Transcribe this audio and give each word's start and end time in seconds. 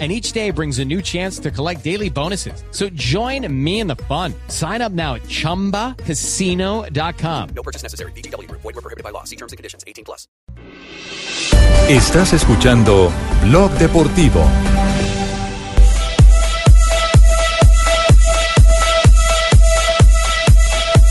and 0.00 0.10
each 0.10 0.32
day 0.32 0.50
brings 0.50 0.80
a 0.80 0.84
new 0.84 1.00
chance 1.00 1.38
to 1.38 1.52
collect 1.52 1.84
daily 1.84 2.10
bonuses. 2.10 2.64
So 2.72 2.88
join 2.94 3.46
me 3.48 3.78
in 3.78 3.86
the 3.86 3.94
fun. 3.94 4.34
Sign 4.48 4.82
up 4.82 4.90
now 4.90 5.14
at 5.14 5.22
ChumbaCasino.com. 5.22 7.48
No 7.54 7.62
purchase 7.62 7.84
necessary. 7.84 8.10
BGW. 8.16 8.50
Void 8.50 8.64
were 8.64 8.72
prohibited 8.72 9.04
by 9.04 9.10
law. 9.10 9.22
See 9.22 9.36
terms 9.36 9.52
and 9.52 9.56
conditions. 9.56 9.84
18 9.86 10.04
plus. 10.04 10.26
Estás 11.88 12.32
escuchando 12.32 13.12
Blog 13.42 13.70
Deportivo. 13.72 14.42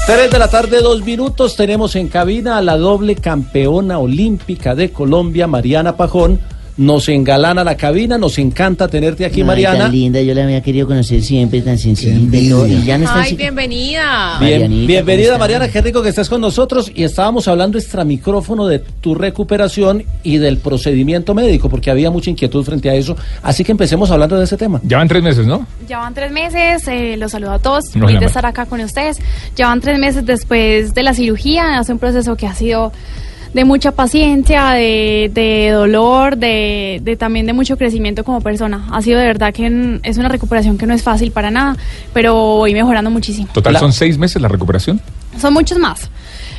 Tres 0.05 0.31
de 0.31 0.37
la 0.37 0.49
tarde, 0.49 0.81
dos 0.81 1.01
minutos. 1.03 1.55
Tenemos 1.55 1.95
en 1.95 2.09
cabina 2.09 2.57
a 2.57 2.61
la 2.61 2.75
doble 2.75 3.15
campeona 3.15 3.99
olímpica 3.99 4.75
de 4.75 4.91
Colombia, 4.91 5.47
Mariana 5.47 5.95
Pajón. 5.95 6.41
Nos 6.75 7.07
engalana 7.07 7.63
la 7.63 7.77
cabina, 7.77 8.17
nos 8.17 8.39
encanta 8.39 8.87
tenerte 8.87 9.25
aquí, 9.25 9.41
Ay, 9.41 9.43
Mariana. 9.47 9.79
tan 9.83 9.91
linda, 9.91 10.19
yo 10.21 10.33
la 10.33 10.43
había 10.43 10.61
querido 10.61 10.87
conocer 10.87 11.21
siempre, 11.21 11.61
tan 11.61 11.77
sencillita 11.77 12.35
y 12.35 12.49
todo, 12.49 12.65
y 12.65 12.81
ya 12.83 12.97
no 12.97 13.03
está 13.05 13.21
Ay, 13.21 13.35
bienvenida. 13.35 14.37
Bien- 14.39 14.87
bienvenida. 14.87 15.37
Mariana, 15.37 15.67
qué 15.67 15.81
rico 15.81 16.01
que 16.01 16.09
estés 16.09 16.27
con 16.29 16.41
nosotros. 16.41 16.91
Y 16.95 17.03
estábamos 17.03 17.47
hablando 17.47 17.77
extra 17.77 18.03
micrófono 18.03 18.65
de 18.65 18.79
tu 18.79 19.13
recuperación 19.13 20.03
y 20.23 20.37
del 20.37 20.57
procedimiento 20.57 21.35
médico, 21.35 21.69
porque 21.69 21.91
había 21.91 22.09
mucha 22.09 22.31
inquietud 22.31 22.63
frente 22.65 22.89
a 22.89 22.95
eso. 22.95 23.15
Así 23.43 23.63
que 23.63 23.71
empecemos 23.71 24.09
hablando 24.09 24.37
de 24.39 24.45
ese 24.45 24.57
tema. 24.57 24.81
Ya 24.83 24.97
van 24.97 25.07
tres 25.07 25.21
meses, 25.21 25.45
¿no? 25.45 25.67
Ya 25.87 25.99
van 25.99 26.15
tres 26.15 26.31
meses, 26.31 26.87
eh, 26.87 27.17
los 27.17 27.31
saludo 27.33 27.51
a 27.51 27.59
todos, 27.59 27.95
No, 27.95 28.07
de 28.07 28.13
ma- 28.19 28.25
estar 28.25 28.45
acá 28.47 28.65
con 28.65 28.79
ustedes. 28.81 29.17
Ya 29.55 29.67
van 29.67 29.79
tres 29.79 29.99
meses 29.99 30.25
después 30.25 30.95
de 30.95 31.03
la 31.03 31.13
cirugía, 31.13 31.77
hace 31.77 31.91
un 31.93 31.99
proceso 31.99 32.35
que 32.35 32.47
ha 32.47 32.55
sido 32.55 32.91
de 33.53 33.65
mucha 33.65 33.91
paciencia, 33.91 34.71
de, 34.71 35.29
de 35.33 35.69
dolor, 35.71 36.37
de, 36.37 36.99
de 37.03 37.15
también 37.15 37.45
de 37.45 37.53
mucho 37.53 37.77
crecimiento 37.77 38.23
como 38.23 38.41
persona. 38.41 38.87
Ha 38.91 39.01
sido 39.01 39.19
de 39.19 39.25
verdad 39.25 39.53
que 39.53 39.99
es 40.03 40.17
una 40.17 40.29
recuperación 40.29 40.77
que 40.77 40.87
no 40.87 40.93
es 40.93 41.03
fácil 41.03 41.31
para 41.31 41.51
nada, 41.51 41.77
pero 42.13 42.33
voy 42.33 42.73
mejorando 42.73 43.11
muchísimo. 43.11 43.47
Total, 43.53 43.77
son 43.77 43.93
seis 43.93 44.17
meses 44.17 44.41
la 44.41 44.47
recuperación. 44.47 44.99
Son 45.39 45.53
muchos 45.53 45.77
más. 45.77 46.09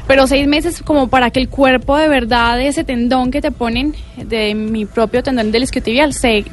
Pero 0.06 0.26
seis 0.26 0.46
meses 0.46 0.82
como 0.82 1.08
para 1.08 1.30
que 1.30 1.40
el 1.40 1.48
cuerpo 1.48 1.96
de 1.96 2.08
verdad, 2.08 2.60
ese 2.60 2.84
tendón 2.84 3.30
que 3.30 3.40
te 3.40 3.50
ponen, 3.50 3.94
de 4.16 4.54
mi 4.54 4.84
propio 4.84 5.22
tendón 5.22 5.50
del 5.50 5.62
isquiotibial, 5.62 6.12
se, 6.12 6.44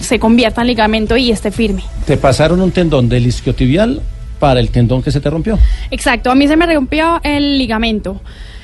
se 0.00 0.18
convierta 0.18 0.60
en 0.60 0.68
ligamento 0.68 1.16
y 1.16 1.32
esté 1.32 1.50
firme. 1.50 1.82
Te 2.06 2.16
pasaron 2.16 2.60
un 2.60 2.70
tendón 2.70 3.08
del 3.08 3.26
isquiotibial 3.26 4.00
para 4.38 4.60
el 4.60 4.70
tendón 4.70 5.02
que 5.02 5.10
se 5.10 5.20
te 5.20 5.28
rompió. 5.28 5.58
Exacto, 5.90 6.30
a 6.30 6.34
mí 6.34 6.46
se 6.46 6.56
me 6.56 6.72
rompió 6.72 7.20
el 7.24 7.58
ligamento. 7.58 8.20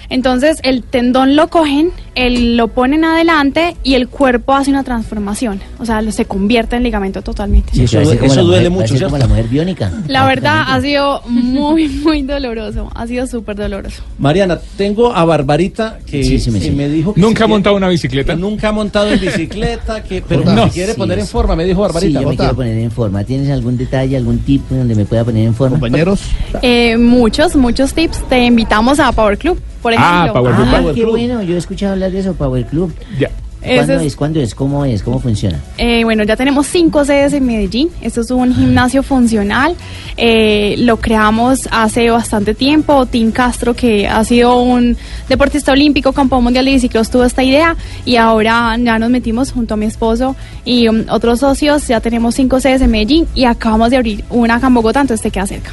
Entonces 0.09 0.59
el 0.63 0.83
tendón 0.83 1.37
lo 1.37 1.49
cogen, 1.49 1.93
el, 2.17 2.57
lo 2.57 2.69
ponen 2.69 3.05
adelante 3.05 3.77
y 3.85 3.95
el 3.95 4.09
cuerpo 4.09 4.55
hace 4.55 4.71
una 4.71 4.83
transformación. 4.83 5.61
O 5.79 5.87
sea, 5.87 6.03
lo- 6.03 6.11
se 6.11 6.25
convierte 6.25 6.75
en 6.77 6.83
ligamento 6.83 7.23
totalmente. 7.23 7.73
Sí, 7.75 7.85
eso 7.85 8.01
duele- 8.01 8.27
eso 8.27 8.43
duele 8.43 8.71
mujer- 8.71 8.91
mucho, 8.93 9.05
como 9.05 9.19
la 9.19 9.27
mujer 9.29 9.47
biónica. 9.49 9.93
La 10.09 10.27
verdad 10.27 10.65
ha 10.67 10.81
sido 10.81 11.21
muy, 11.29 11.89
muy 11.89 12.23
doloroso. 12.23 12.91
Ha 12.95 13.07
sido 13.07 13.27
súper 13.27 13.57
doloroso. 13.57 14.03
Mariana, 14.19 14.59
tengo 14.77 15.15
a 15.15 15.25
Barbarita 15.25 15.99
que, 16.07 16.25
Sí, 16.25 16.39
sí 16.41 16.51
me 16.51 16.59
que 16.59 16.71
me 16.73 16.89
dijo 16.89 17.15
que 17.15 17.21
¿Nunca 17.21 17.39
si 17.39 17.43
ha 17.43 17.47
quiere- 17.47 17.53
montado 17.55 17.77
una 17.77 17.89
bicicleta? 17.89 18.35
que 18.35 18.41
nunca 18.41 18.69
ha 18.69 18.73
montado 18.73 19.11
en 19.13 19.21
bicicleta, 19.21 20.03
que, 20.03 20.23
pero 20.27 20.45
No. 20.45 20.65
si 20.65 20.71
quiere 20.71 20.93
Sí, 20.93 20.99
poner 20.99 21.19
en 21.19 21.27
forma, 21.27 21.55
me 21.55 21.65
dijo 21.65 21.83
Sí, 21.87 21.93
Barbarita. 21.93 22.21
yo 22.23 22.29
me 22.31 22.37
quiero 22.37 22.55
poner 22.57 22.79
en 22.79 22.91
forma. 22.91 23.23
¿Tienes 23.25 23.51
algún 23.51 23.77
detalle, 23.77 24.17
algún 24.17 24.39
tip 24.41 24.63
donde 24.71 24.95
me 24.95 25.05
pueda 25.05 25.23
poner 25.25 25.47
en 25.47 25.55
forma? 25.55 25.79
Compañeros, 25.79 26.21
Eh, 26.63 26.97
muchos, 26.97 27.55
muchos 27.57 27.93
tips. 27.93 28.23
Te 28.29 28.45
invitamos 28.45 28.99
a 29.01 29.13
Power 29.13 29.37
Club, 29.37 29.61
por 29.83 29.93
Ah, 29.93 30.23
ejemplo. 30.25 30.33
Power 30.43 30.55
Club. 30.57 30.67
Ah, 30.71 30.79
Power 30.81 30.95
qué 30.95 31.01
Club. 31.03 31.11
bueno, 31.11 31.43
yo 31.43 31.55
he 31.55 31.59
escuchado 31.59 31.93
hablar 31.93 32.06
de 32.13 32.21
eso, 32.21 32.35
Power 32.35 32.65
Club. 32.67 32.93
Ya. 33.19 33.31
¿Cuándo 33.63 33.95
es- 33.95 34.03
es? 34.03 34.17
¿Cuándo 34.17 34.41
es? 34.41 34.55
¿Cómo 34.55 34.85
es? 34.85 35.03
¿Cómo 35.03 35.19
funciona? 35.19 35.59
Eh, 35.77 36.05
bueno, 36.05 36.23
ya 36.23 36.37
tenemos 36.37 36.69
cinco 36.69 37.05
sedes 37.05 37.33
en 37.33 37.45
Medellín. 37.47 37.89
Esto 38.01 38.21
es 38.21 38.31
un 38.31 38.55
gimnasio 38.55 39.03
funcional. 39.03 39.75
Eh, 40.17 40.77
lo 40.79 40.99
creamos 40.99 41.69
hace 41.73 42.09
bastante 42.11 42.55
tiempo. 42.55 43.07
Tim 43.07 43.33
Castro, 43.33 43.75
que 43.75 44.07
ha 44.07 44.23
sido 44.23 44.63
un 44.63 44.97
deportista 45.29 45.73
olímpico, 45.73 46.13
campeón 46.13 46.45
mundial 46.45 46.65
de 46.65 46.73
bicicross, 46.75 47.11
tuvo 47.11 47.25
esta 47.25 47.43
idea 47.43 47.75
y 48.05 48.15
ahora 48.17 48.77
ya 48.79 49.01
nos 49.01 49.11
metimos 49.11 49.51
junto 49.51 49.75
a 49.75 49.77
mi 49.77 49.87
esposo 49.87 50.37
y 50.65 50.87
um, 50.87 51.03
otros 51.09 51.41
socios. 51.41 51.89
Ya 51.89 51.99
tenemos 52.01 52.37
cinco 52.37 52.61
sedes 52.61 52.83
en 52.83 52.91
Medellín 52.93 53.27
y 53.35 53.47
acabamos 53.47 53.91
de 53.91 53.97
abrir 53.97 54.25
una 54.31 54.57
acá 54.57 54.69
en 54.69 54.75
Bogotá, 54.75 55.01
entonces 55.01 55.23
te 55.23 55.33
queda 55.33 55.47
cerca. 55.49 55.73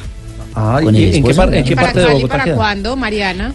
¿y 0.82 1.16
¿En 1.16 1.22
qué, 1.24 1.34
par- 1.34 1.54
en 1.54 1.64
qué 1.64 1.76
¿Para 1.76 1.88
parte 1.88 2.00
de 2.00 2.12
Bogotá 2.14 2.28
para 2.28 2.44
queda? 2.44 2.56
cuándo, 2.56 2.96
Mariana? 2.96 3.54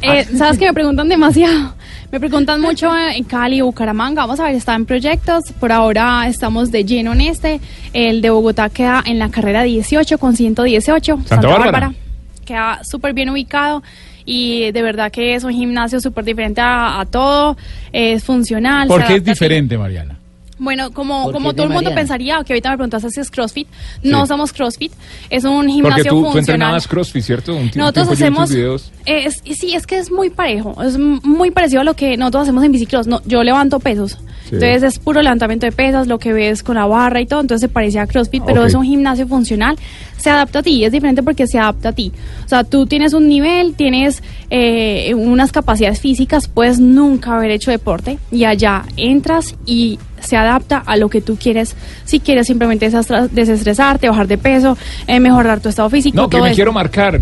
Eh, 0.00 0.26
Sabes 0.36 0.58
que 0.58 0.66
me 0.66 0.74
preguntan 0.74 1.08
demasiado. 1.08 1.74
Me 2.12 2.20
preguntan 2.20 2.60
mucho 2.60 2.92
en 2.94 3.24
Cali, 3.24 3.62
Bucaramanga. 3.62 4.20
Vamos 4.20 4.38
a 4.38 4.44
ver, 4.44 4.54
está 4.54 4.74
en 4.74 4.84
proyectos. 4.84 5.44
Por 5.58 5.72
ahora 5.72 6.28
estamos 6.28 6.70
de 6.70 6.84
lleno 6.84 7.14
en 7.14 7.22
este. 7.22 7.58
El 7.94 8.20
de 8.20 8.28
Bogotá 8.28 8.68
queda 8.68 9.02
en 9.06 9.18
la 9.18 9.30
carrera 9.30 9.62
18 9.62 10.18
con 10.18 10.36
118. 10.36 11.20
Santa 11.24 11.48
Bárbara. 11.48 11.94
Queda 12.44 12.84
súper 12.84 13.14
bien 13.14 13.30
ubicado. 13.30 13.82
Y 14.26 14.72
de 14.72 14.82
verdad 14.82 15.10
que 15.10 15.34
es 15.34 15.42
un 15.42 15.54
gimnasio 15.54 16.02
súper 16.02 16.26
diferente 16.26 16.60
a, 16.60 17.00
a 17.00 17.06
todo. 17.06 17.56
Es 17.92 18.22
funcional. 18.24 18.88
¿Por 18.88 19.06
qué 19.06 19.14
es 19.14 19.24
diferente, 19.24 19.78
Mariana? 19.78 20.18
Bueno, 20.62 20.92
como, 20.92 21.24
¿Por 21.24 21.32
como 21.32 21.50
qué 21.50 21.56
todo 21.56 21.64
el 21.66 21.72
mundo 21.72 21.90
Mariana? 21.90 22.00
pensaría, 22.00 22.44
que 22.44 22.52
ahorita 22.52 22.70
me 22.70 22.76
preguntaste 22.76 23.10
si 23.10 23.20
es 23.20 23.30
CrossFit. 23.30 23.66
No 24.04 24.22
Sí. 24.22 24.28
somos 24.28 24.52
CrossFit. 24.52 24.92
Es 25.28 25.42
un 25.44 25.68
gimnasio 25.68 25.82
Porque 25.96 26.02
tú, 26.08 26.16
tú 26.16 26.22
funcional. 26.22 26.38
entrenabas 26.38 26.86
CrossFit, 26.88 27.22
¿cierto? 27.24 27.56
Un 27.56 27.70
Nosotros 27.74 28.08
hacemos. 28.10 28.50
videos. 28.50 28.92
Es, 29.04 29.42
sí, 29.58 29.74
es 29.74 29.86
que 29.88 29.98
es 29.98 30.12
muy 30.12 30.30
parejo. 30.30 30.80
Es 30.82 30.96
muy 30.98 31.50
parecido 31.50 31.80
a 31.80 31.84
lo 31.84 31.94
que 31.94 32.16
nosotros 32.16 32.44
hacemos 32.44 32.62
en 32.62 32.70
bicicross. 32.72 33.08
No, 33.08 33.20
yo 33.26 33.42
levanto 33.42 33.80
pesos. 33.80 34.18
Sí. 34.48 34.56
Entonces 34.56 34.82
es 34.84 34.98
puro 34.98 35.20
levantamiento 35.22 35.66
de 35.66 35.72
pesas, 35.72 36.06
lo 36.06 36.18
que 36.18 36.32
ves 36.32 36.62
con 36.62 36.76
la 36.76 36.86
barra 36.86 37.20
y 37.20 37.26
todo. 37.26 37.40
Entonces 37.40 37.62
se 37.62 37.68
parecía 37.68 38.02
a 38.02 38.06
CrossFit, 38.06 38.44
pero 38.44 38.64
es 38.64 38.74
un 38.74 38.84
gimnasio 38.84 39.26
funcional. 39.26 39.76
Se 40.16 40.30
adapta 40.30 40.60
a 40.60 40.62
ti. 40.62 40.84
Es 40.84 40.92
diferente 40.92 41.22
porque 41.24 41.46
se 41.48 41.58
adapta 41.58 41.88
a 41.88 41.92
ti. 41.92 42.12
O 42.44 42.48
sea, 42.48 42.62
tú 42.62 42.86
tienes 42.86 43.14
un 43.14 43.28
nivel, 43.28 43.74
tienes 43.74 44.22
eh, 44.50 45.12
unas 45.14 45.50
capacidades 45.50 46.00
físicas, 46.00 46.46
puedes 46.48 46.78
nunca 46.78 47.34
haber 47.36 47.50
hecho 47.50 47.70
deporte. 47.72 48.18
Y 48.30 48.44
allá 48.44 48.84
entras 48.96 49.56
y 49.66 49.98
se 50.22 50.36
adapta 50.36 50.78
a 50.78 50.96
lo 50.96 51.08
que 51.08 51.20
tú 51.20 51.36
quieres. 51.36 51.76
Si 52.04 52.20
quieres 52.20 52.46
simplemente 52.46 52.90
desestresarte, 53.30 54.08
bajar 54.08 54.26
de 54.26 54.38
peso, 54.38 54.76
eh, 55.06 55.20
mejorar 55.20 55.60
tu 55.60 55.68
estado 55.68 55.90
físico. 55.90 56.16
No, 56.16 56.28
que 56.28 56.40
me 56.40 56.48
eso. 56.48 56.54
quiero 56.56 56.72
marcar. 56.72 57.20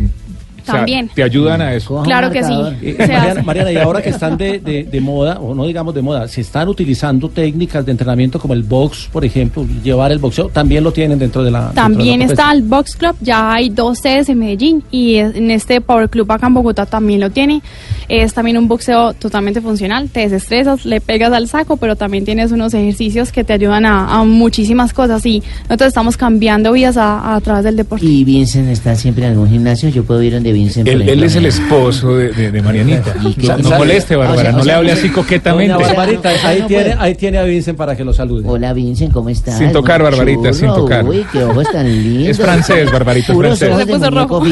O 0.62 0.64
sea, 0.64 0.74
También. 0.76 1.10
te 1.14 1.22
ayudan 1.22 1.60
a 1.62 1.74
eso. 1.74 2.02
Claro 2.02 2.30
que 2.30 2.42
sí. 2.44 2.52
Eh, 2.82 2.96
Mariana. 2.98 3.42
Mariana, 3.42 3.72
y 3.72 3.76
ahora 3.76 4.02
que 4.02 4.10
están 4.10 4.36
de, 4.36 4.58
de- 4.58 4.84
de 4.84 5.00
moda, 5.00 5.38
o 5.40 5.54
no 5.54 5.66
digamos 5.66 5.94
de 5.94 6.02
moda, 6.02 6.28
se 6.28 6.40
están 6.40 6.68
utilizando 6.68 7.28
técnicas 7.28 7.84
de 7.84 7.92
entrenamiento 7.92 8.38
como 8.38 8.54
el 8.54 8.62
box, 8.62 9.08
por 9.12 9.24
ejemplo, 9.24 9.66
llevar 9.82 10.12
el 10.12 10.18
boxeo, 10.18 10.48
también 10.48 10.84
lo 10.84 10.92
tienen 10.92 11.18
dentro 11.18 11.42
de 11.42 11.50
la. 11.50 11.66
dentro 11.66 11.82
de 11.82 11.88
También 11.88 12.20
la 12.20 12.26
está 12.26 12.52
el 12.52 12.62
Box 12.62 12.96
Club, 12.96 13.16
ya 13.20 13.52
hay 13.52 13.68
dos 13.70 13.98
sedes 13.98 14.28
en 14.28 14.38
Medellín 14.38 14.82
y 14.90 15.16
en 15.16 15.50
este 15.50 15.80
Power 15.80 16.08
Club 16.08 16.30
acá 16.32 16.46
en 16.46 16.54
Bogotá 16.54 16.86
también 16.86 17.20
lo 17.20 17.30
tiene. 17.30 17.62
Es 18.08 18.34
también 18.34 18.58
un 18.58 18.66
boxeo 18.66 19.14
totalmente 19.14 19.60
funcional, 19.60 20.08
te 20.10 20.20
desestresas, 20.20 20.84
le 20.84 21.00
pegas 21.00 21.32
al 21.32 21.46
saco, 21.48 21.76
pero 21.76 21.94
también 21.96 22.24
tienes 22.24 22.50
unos 22.50 22.74
ejercicios 22.74 23.30
que 23.30 23.44
te 23.44 23.52
ayudan 23.52 23.86
a, 23.86 24.18
a 24.20 24.24
muchísimas 24.24 24.92
cosas 24.92 25.24
y 25.26 25.42
nosotros 25.68 25.88
estamos 25.88 26.16
cambiando 26.16 26.72
vidas 26.72 26.96
a, 26.96 27.34
a 27.36 27.40
través 27.40 27.64
del 27.64 27.76
deporte. 27.76 28.04
¿Y 28.04 28.24
Vincent 28.24 28.68
está 28.68 28.94
siempre 28.96 29.24
en 29.26 29.32
algún 29.32 29.48
gimnasio? 29.48 29.88
Yo 29.90 30.02
puedo 30.04 30.20
ir 30.22 30.32
donde 30.34 30.52
Vincent. 30.62 30.88
Él, 30.88 31.22
es 31.22 31.36
el 31.36 31.46
esposo 31.46 32.16
de, 32.16 32.30
de- 32.32 32.50
de 32.52 32.62
Marianita. 32.62 33.14
¿Y 33.22 33.34
qué- 33.34 33.48
No, 33.62 33.70
moleste, 33.78 34.16
Bárbara, 34.16 34.38
o 34.40 34.42
sea, 34.42 34.52
no 34.52 34.60
o 34.60 34.64
le 34.64 34.72
hable 34.72 34.92
así 34.92 35.08
coquetamente. 35.10 35.74
Barbarita, 35.74 36.30
ahí, 36.44 36.60
no 36.60 36.66
tiene, 36.66 36.94
ahí 36.98 37.14
tiene 37.14 37.38
a 37.38 37.44
Vincent 37.44 37.76
para 37.78 37.96
que 37.96 38.04
lo 38.04 38.12
salude. 38.12 38.44
Hola 38.46 38.72
Vincent, 38.72 39.12
¿cómo 39.12 39.28
estás? 39.28 39.58
Sin 39.58 39.72
tocar, 39.72 40.00
Muy 40.02 40.10
Barbarita, 40.10 40.52
sin 40.52 40.68
tocar. 40.68 41.04
Uy, 41.04 41.24
qué 41.32 41.44
ojos 41.44 41.66
tan 41.72 41.86
lindos. 41.86 42.28
Es 42.28 42.36
francés, 42.38 42.90
Barbarita, 42.92 43.32
Puros 43.32 43.58
francés. 43.58 43.86
Se 43.86 43.92
puso 43.98 44.10
rojo. 44.10 44.40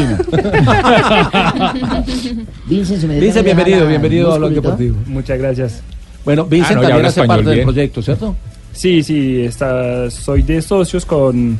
Vincent, 2.66 3.00
se 3.00 3.06
me 3.06 3.18
Vincent, 3.20 3.44
bienvenido, 3.44 3.86
bienvenido 3.86 4.32
a 4.32 4.38
Blog 4.38 4.52
Deportivo. 4.52 4.96
muchas 5.06 5.38
gracias. 5.38 5.82
Bueno, 6.24 6.44
Vincent 6.44 6.72
Ah, 6.72 6.74
no, 6.74 6.80
también 6.82 6.96
habla 6.96 7.08
hace 7.08 7.20
español 7.20 7.44
parte 7.44 7.56
del 7.56 7.64
proyecto, 7.64 8.02
¿cierto? 8.02 8.36
Sí, 8.72 9.02
sí, 9.02 9.42
está, 9.44 10.10
soy 10.10 10.42
de 10.42 10.60
socios 10.62 11.04
con, 11.04 11.58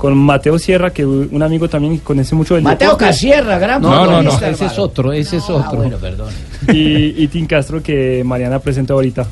con 0.00 0.16
Mateo 0.16 0.58
Sierra, 0.58 0.90
que 0.94 1.04
un 1.04 1.42
amigo 1.42 1.68
también 1.68 1.98
conoce 1.98 2.34
mucho 2.34 2.54
del 2.54 2.64
Mateo 2.64 2.92
deporte, 2.92 3.04
Casierra, 3.04 3.58
gran 3.58 3.82
No, 3.82 4.22
no, 4.22 4.30
ese 4.30 4.64
es 4.64 4.78
otro, 4.78 5.12
ese 5.12 5.36
es 5.36 5.44
Ah, 5.50 5.56
otro. 5.56 5.76
bueno, 5.76 5.98
perdón. 5.98 6.30
y, 6.72 7.22
y 7.22 7.28
Tim 7.28 7.46
Castro, 7.46 7.82
que 7.82 8.22
Mariana 8.24 8.58
presenta 8.60 8.94
ahorita. 8.94 9.26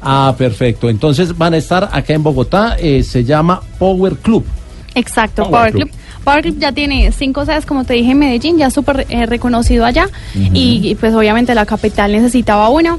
Ah, 0.00 0.34
perfecto. 0.38 0.88
Entonces 0.88 1.36
van 1.36 1.52
a 1.52 1.58
estar 1.58 1.90
acá 1.92 2.14
en 2.14 2.22
Bogotá, 2.22 2.76
eh, 2.78 3.02
se 3.02 3.22
llama 3.22 3.60
Power 3.78 4.14
Club. 4.16 4.46
Exacto, 4.94 5.42
Power 5.42 5.50
Power 5.50 5.72
Club. 5.72 5.88
Club. 5.90 6.00
Power 6.24 6.40
Club 6.42 6.56
ya 6.58 6.72
tiene 6.72 7.12
cinco 7.12 7.44
sedes, 7.44 7.66
como 7.66 7.84
te 7.84 7.92
dije, 7.92 8.12
en 8.12 8.18
Medellín, 8.18 8.56
ya 8.56 8.70
súper 8.70 9.04
eh, 9.10 9.26
reconocido 9.26 9.84
allá. 9.84 10.08
y, 10.34 10.80
y, 10.88 10.94
pues 10.94 11.12
obviamente 11.14 11.54
la 11.54 11.66
capital 11.66 12.12
necesitaba 12.12 12.70
una. 12.70 12.98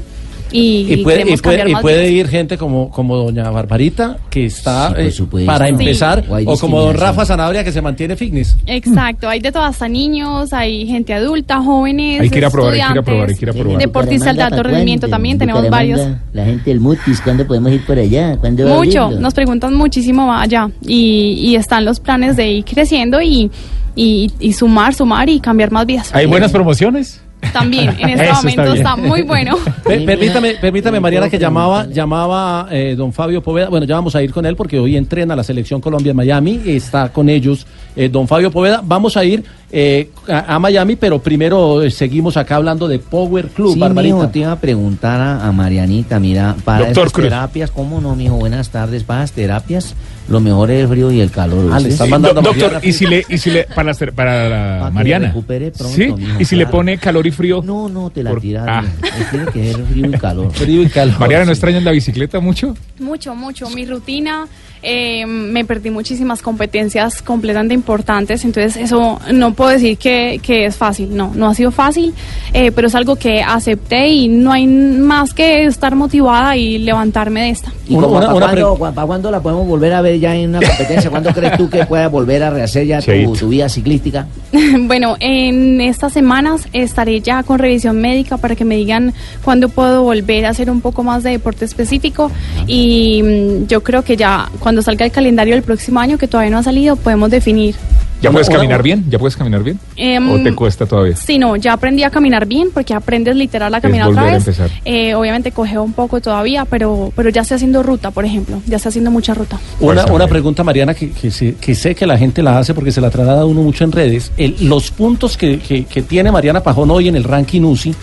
Y, 0.52 0.86
Y 0.92 0.96
puede, 0.98 1.28
y 1.32 1.36
puede, 1.36 1.70
y 1.70 1.74
puede 1.76 2.10
ir 2.12 2.28
gente 2.28 2.56
como, 2.56 2.88
como 2.90 3.16
doña 3.16 3.50
Barbarita, 3.50 4.16
que 4.30 4.46
está 4.46 4.94
Sí, 5.10 5.22
eh, 5.22 5.44
para 5.44 5.66
Sí. 5.66 5.70
empezar, 5.72 6.24
O 6.46 6.56
como 6.56 6.80
don. 6.80 6.96
Rafa 6.96 7.24
Sanabria, 7.26 7.64
que 7.64 7.72
se 7.72 7.82
mantiene 7.82 8.14
fitness. 8.16 8.56
Exacto, 8.66 9.28
hay 9.28 9.40
de 9.40 9.50
todas, 9.50 9.70
hasta 9.70 9.88
niños, 9.88 10.52
hay 10.52 10.86
gente 10.86 11.12
adulta, 11.14 11.60
jóvenes, 11.60 12.20
Hay 12.20 12.30
que 12.30 12.38
ir 12.38 12.44
a 12.44 12.50
probar, 12.50 12.74
hay 12.74 12.80
que 12.80 12.92
ir 12.92 12.98
a 12.98 13.02
probar, 13.02 13.28
hay 13.28 13.34
que 13.34 13.44
ir 13.44 13.50
a 13.50 13.52
probar. 13.52 13.78
Deportistas 13.78 14.36
de 14.36 14.42
alto 14.42 14.56
¿Para 14.58 14.70
rendimiento 14.70 15.08
también, 15.08 15.38
tenemos 15.38 15.68
varios. 15.68 16.00
La 16.32 16.44
gente 16.44 16.70
del 16.70 16.80
Mutis, 16.80 17.20
¿cuándo 17.20 17.46
podemos 17.46 17.72
ir 17.72 17.84
por 17.84 17.98
allá? 17.98 18.36
¿Cuándo 18.36 18.64
va 18.68 18.76
Mucho, 18.76 19.10
nos 19.10 19.34
preguntan 19.34 19.74
muchísimo 19.74 20.32
allá 20.32 20.70
y, 20.86 21.38
y 21.40 21.56
están 21.56 21.84
los 21.84 21.98
planes 22.00 22.36
de 22.36 22.50
ir 22.52 22.64
creciendo 22.64 23.20
y, 23.20 23.50
y, 23.96 24.30
y 24.38 24.52
sumar, 24.52 24.94
sumar 24.94 25.28
y 25.28 25.40
cambiar 25.40 25.70
más 25.72 25.86
vidas. 25.86 26.14
¿Hay 26.14 26.26
buenas 26.26 26.52
promociones? 26.52 27.20
También, 27.52 27.94
en 27.98 28.10
este 28.10 28.24
Eso 28.24 28.34
momento 28.36 28.74
está, 28.74 28.96
muy 28.96 29.22
bueno. 29.22 29.56
Permítame, 29.84 30.54
permítame 30.60 31.00
Mariana, 31.00 31.28
que 31.28 31.38
llamaba, 31.38 31.86
llamaba 31.86 32.68
eh, 32.70 32.94
don 32.96 33.12
Fabio 33.12 33.42
Poveda. 33.42 33.68
Bueno, 33.68 33.86
ya 33.86 33.94
vamos 33.94 34.14
a 34.16 34.22
ir 34.22 34.32
con 34.32 34.46
él 34.46 34.56
porque 34.56 34.78
hoy 34.78 34.96
entrena 34.96 35.36
la 35.36 35.44
selección 35.44 35.80
Colombia 35.80 36.10
en 36.10 36.16
Miami. 36.16 36.60
Está 36.66 37.10
con 37.10 37.28
ellos 37.28 37.66
eh, 37.94 38.08
don 38.08 38.28
Fabio 38.28 38.50
Poveda. 38.50 38.80
Vamos 38.84 39.16
a 39.16 39.24
ir 39.24 39.44
eh, 39.72 40.10
a, 40.28 40.54
a 40.54 40.58
Miami, 40.58 40.94
pero 40.96 41.18
primero 41.20 41.82
eh, 41.82 41.90
seguimos 41.90 42.36
acá 42.36 42.56
hablando 42.56 42.86
de 42.88 42.98
Power 43.00 43.48
Club, 43.48 43.74
Sí, 43.74 43.78
Barbarita. 43.80 44.14
mijo, 44.16 44.28
te 44.28 44.38
iba 44.40 44.52
a 44.52 44.60
preguntar 44.60 45.20
a, 45.20 45.46
a 45.46 45.52
Marianita, 45.52 46.20
mira, 46.20 46.54
para 46.64 46.86
Doctor 46.86 47.10
Cruz. 47.12 47.24
terapias, 47.26 47.70
¿cómo 47.70 48.00
no, 48.00 48.14
mijo? 48.14 48.36
Buenas 48.36 48.70
tardes, 48.70 49.02
para 49.02 49.20
las 49.20 49.32
terapias, 49.32 49.94
lo 50.28 50.40
mejor 50.40 50.70
es 50.70 50.82
el 50.82 50.88
frío 50.88 51.10
y 51.10 51.20
el 51.20 51.30
calor. 51.30 51.64
Ah, 51.72 51.78
le 51.80 51.86
¿oíste? 51.86 51.88
está 51.90 52.04
Sí, 52.04 52.10
mandando 52.10 52.40
do- 52.42 52.52
doctor, 52.52 52.80
y 52.82 52.92
si 52.92 53.06
le, 53.06 53.24
y 53.28 53.38
si 53.38 53.50
le, 53.50 53.64
para, 53.64 53.84
la 53.88 53.94
ser- 53.94 54.12
para 54.12 54.48
la 54.48 54.78
Pa' 54.82 54.88
que 54.88 54.94
Mariana. 54.94 55.26
recupere 55.28 55.70
pronto, 55.72 55.94
sí, 55.96 56.12
mijo, 56.12 56.40
y 56.40 56.44
si 56.44 56.54
le 56.56 56.66
pone 56.68 56.98
calor 56.98 57.26
y 57.26 57.30
frío. 57.32 57.60
No, 57.64 57.88
no, 57.88 58.10
te 58.10 58.22
la 58.22 58.30
Por- 58.30 58.40
tiras. 58.40 58.66
Ah. 58.68 58.84
Tiene 59.30 59.46
que 59.46 59.72
ser 59.72 59.84
frío 59.84 60.06
y 60.06 60.10
calor. 60.12 60.52
Frío 60.54 60.82
y 60.82 60.88
calor. 60.88 61.18
Mariana, 61.18 61.44
¿no 61.46 61.50
extrañas 61.52 61.82
la 61.82 61.90
bicicleta 61.90 62.38
mucho? 62.40 62.76
Mucho, 63.00 63.34
mucho. 63.34 63.68
Mi 63.70 63.84
rutina, 63.84 64.46
eh, 64.88 65.26
me 65.26 65.64
perdí 65.64 65.90
muchísimas 65.90 66.42
competencias 66.42 67.20
completamente 67.20 67.74
importantes, 67.74 68.44
entonces 68.44 68.76
eso 68.76 69.18
no 69.32 69.52
puedo 69.52 69.70
decir 69.70 69.98
que, 69.98 70.38
que 70.40 70.66
es 70.66 70.76
fácil, 70.76 71.16
no, 71.16 71.32
no 71.34 71.48
ha 71.48 71.54
sido 71.54 71.72
fácil, 71.72 72.14
eh, 72.52 72.70
pero 72.70 72.86
es 72.86 72.94
algo 72.94 73.16
que 73.16 73.42
acepté 73.42 74.06
y 74.08 74.28
no 74.28 74.52
hay 74.52 74.68
más 74.68 75.34
que 75.34 75.64
estar 75.64 75.96
motivada 75.96 76.56
y 76.56 76.78
levantarme 76.78 77.42
de 77.42 77.50
esta. 77.50 77.72
¿Y 77.88 77.94
Una- 77.94 78.06
como 78.06 78.18
una- 78.18 78.26
para, 78.34 78.68
una 78.68 78.78
cuándo, 78.78 79.06
cuándo 79.06 79.30
la 79.32 79.40
podemos 79.40 79.66
volver 79.66 79.92
a 79.92 80.00
ver 80.02 80.20
ya 80.20 80.36
en 80.36 80.50
una 80.50 80.60
competencia? 80.60 81.10
¿Cuándo 81.10 81.30
crees 81.32 81.56
tú 81.56 81.68
que 81.68 81.84
puedas 81.84 82.10
volver 82.10 82.44
a 82.44 82.50
rehacer 82.50 82.86
ya 82.86 83.00
tu, 83.02 83.32
tu 83.36 83.48
vida 83.48 83.68
ciclística? 83.68 84.26
bueno, 84.82 85.16
en 85.18 85.80
estas 85.80 86.12
semanas 86.12 86.68
estaré 86.72 87.20
ya 87.20 87.42
con 87.42 87.58
revisión 87.58 88.00
médica 88.00 88.36
para 88.36 88.54
que 88.54 88.64
me 88.64 88.76
digan 88.76 89.12
cuándo 89.44 89.68
puedo 89.68 90.04
volver 90.04 90.46
a 90.46 90.50
hacer 90.50 90.70
un 90.70 90.80
poco 90.80 91.02
más 91.02 91.24
de 91.24 91.30
deporte 91.30 91.64
específico 91.64 92.30
y 92.68 93.22
mm, 93.22 93.66
yo 93.66 93.82
creo 93.82 94.02
que 94.02 94.16
ya 94.16 94.48
cuando 94.60 94.75
salga 94.82 95.04
el 95.04 95.12
calendario 95.12 95.54
del 95.54 95.62
próximo 95.62 96.00
año, 96.00 96.18
que 96.18 96.28
todavía 96.28 96.50
no 96.50 96.58
ha 96.58 96.62
salido, 96.62 96.96
podemos 96.96 97.30
definir. 97.30 97.74
¿Ya 98.22 98.30
Una- 98.30 98.36
puedes 98.38 98.48
caminar 98.48 98.82
bien? 98.82 99.04
¿Ya 99.10 99.18
puedes 99.18 99.36
caminar 99.36 99.62
bien? 99.62 99.78
Em, 99.94 100.30
¿O 100.30 100.42
te 100.42 100.54
cuesta 100.54 100.86
todavía? 100.86 101.14
Sí, 101.16 101.38
no, 101.38 101.54
ya 101.56 101.74
aprendí 101.74 102.02
a 102.02 102.08
caminar 102.10 102.46
bien 102.46 102.68
porque 102.72 102.94
aprendes 102.94 103.36
literal 103.36 103.74
a 103.74 103.80
caminar 103.80 104.08
otra 104.08 104.22
a 104.22 104.24
vez. 104.24 104.34
empezar. 104.38 104.70
Eh, 104.86 105.14
obviamente 105.14 105.52
cogeo 105.52 105.82
un 105.82 105.92
poco 105.92 106.18
todavía, 106.22 106.64
pero, 106.64 107.12
pero 107.14 107.28
ya 107.28 107.42
estoy 107.42 107.56
haciendo 107.56 107.82
ruta, 107.82 108.10
por 108.10 108.24
ejemplo. 108.24 108.62
Ya 108.66 108.76
estoy 108.76 108.88
haciendo 108.88 109.10
mucha 109.10 109.34
ruta. 109.34 109.58
Una, 109.80 110.06
una 110.06 110.26
pregunta, 110.26 110.64
Mariana, 110.64 110.94
que, 110.94 111.10
que, 111.10 111.30
sé, 111.30 111.56
que 111.60 111.74
sé 111.74 111.94
que 111.94 112.06
la 112.06 112.16
gente 112.16 112.42
la 112.42 112.58
hace 112.58 112.72
porque 112.72 112.90
se 112.90 113.02
la 113.02 113.10
traslada 113.10 113.44
uno 113.44 113.60
mucho 113.62 113.84
en 113.84 113.92
redes. 113.92 114.32
El- 114.38 114.56
los 114.62 114.90
puntos 114.90 115.36
que, 115.36 115.58
que- 115.58 115.84
que 115.84 116.00
tiene 116.02 116.32
Mariana 116.32 116.62
Pajón 116.62 116.90
hoy 116.90 117.08
en 117.08 117.16
el 117.16 117.24
ranking 117.24 117.62
UCI, 117.62 117.94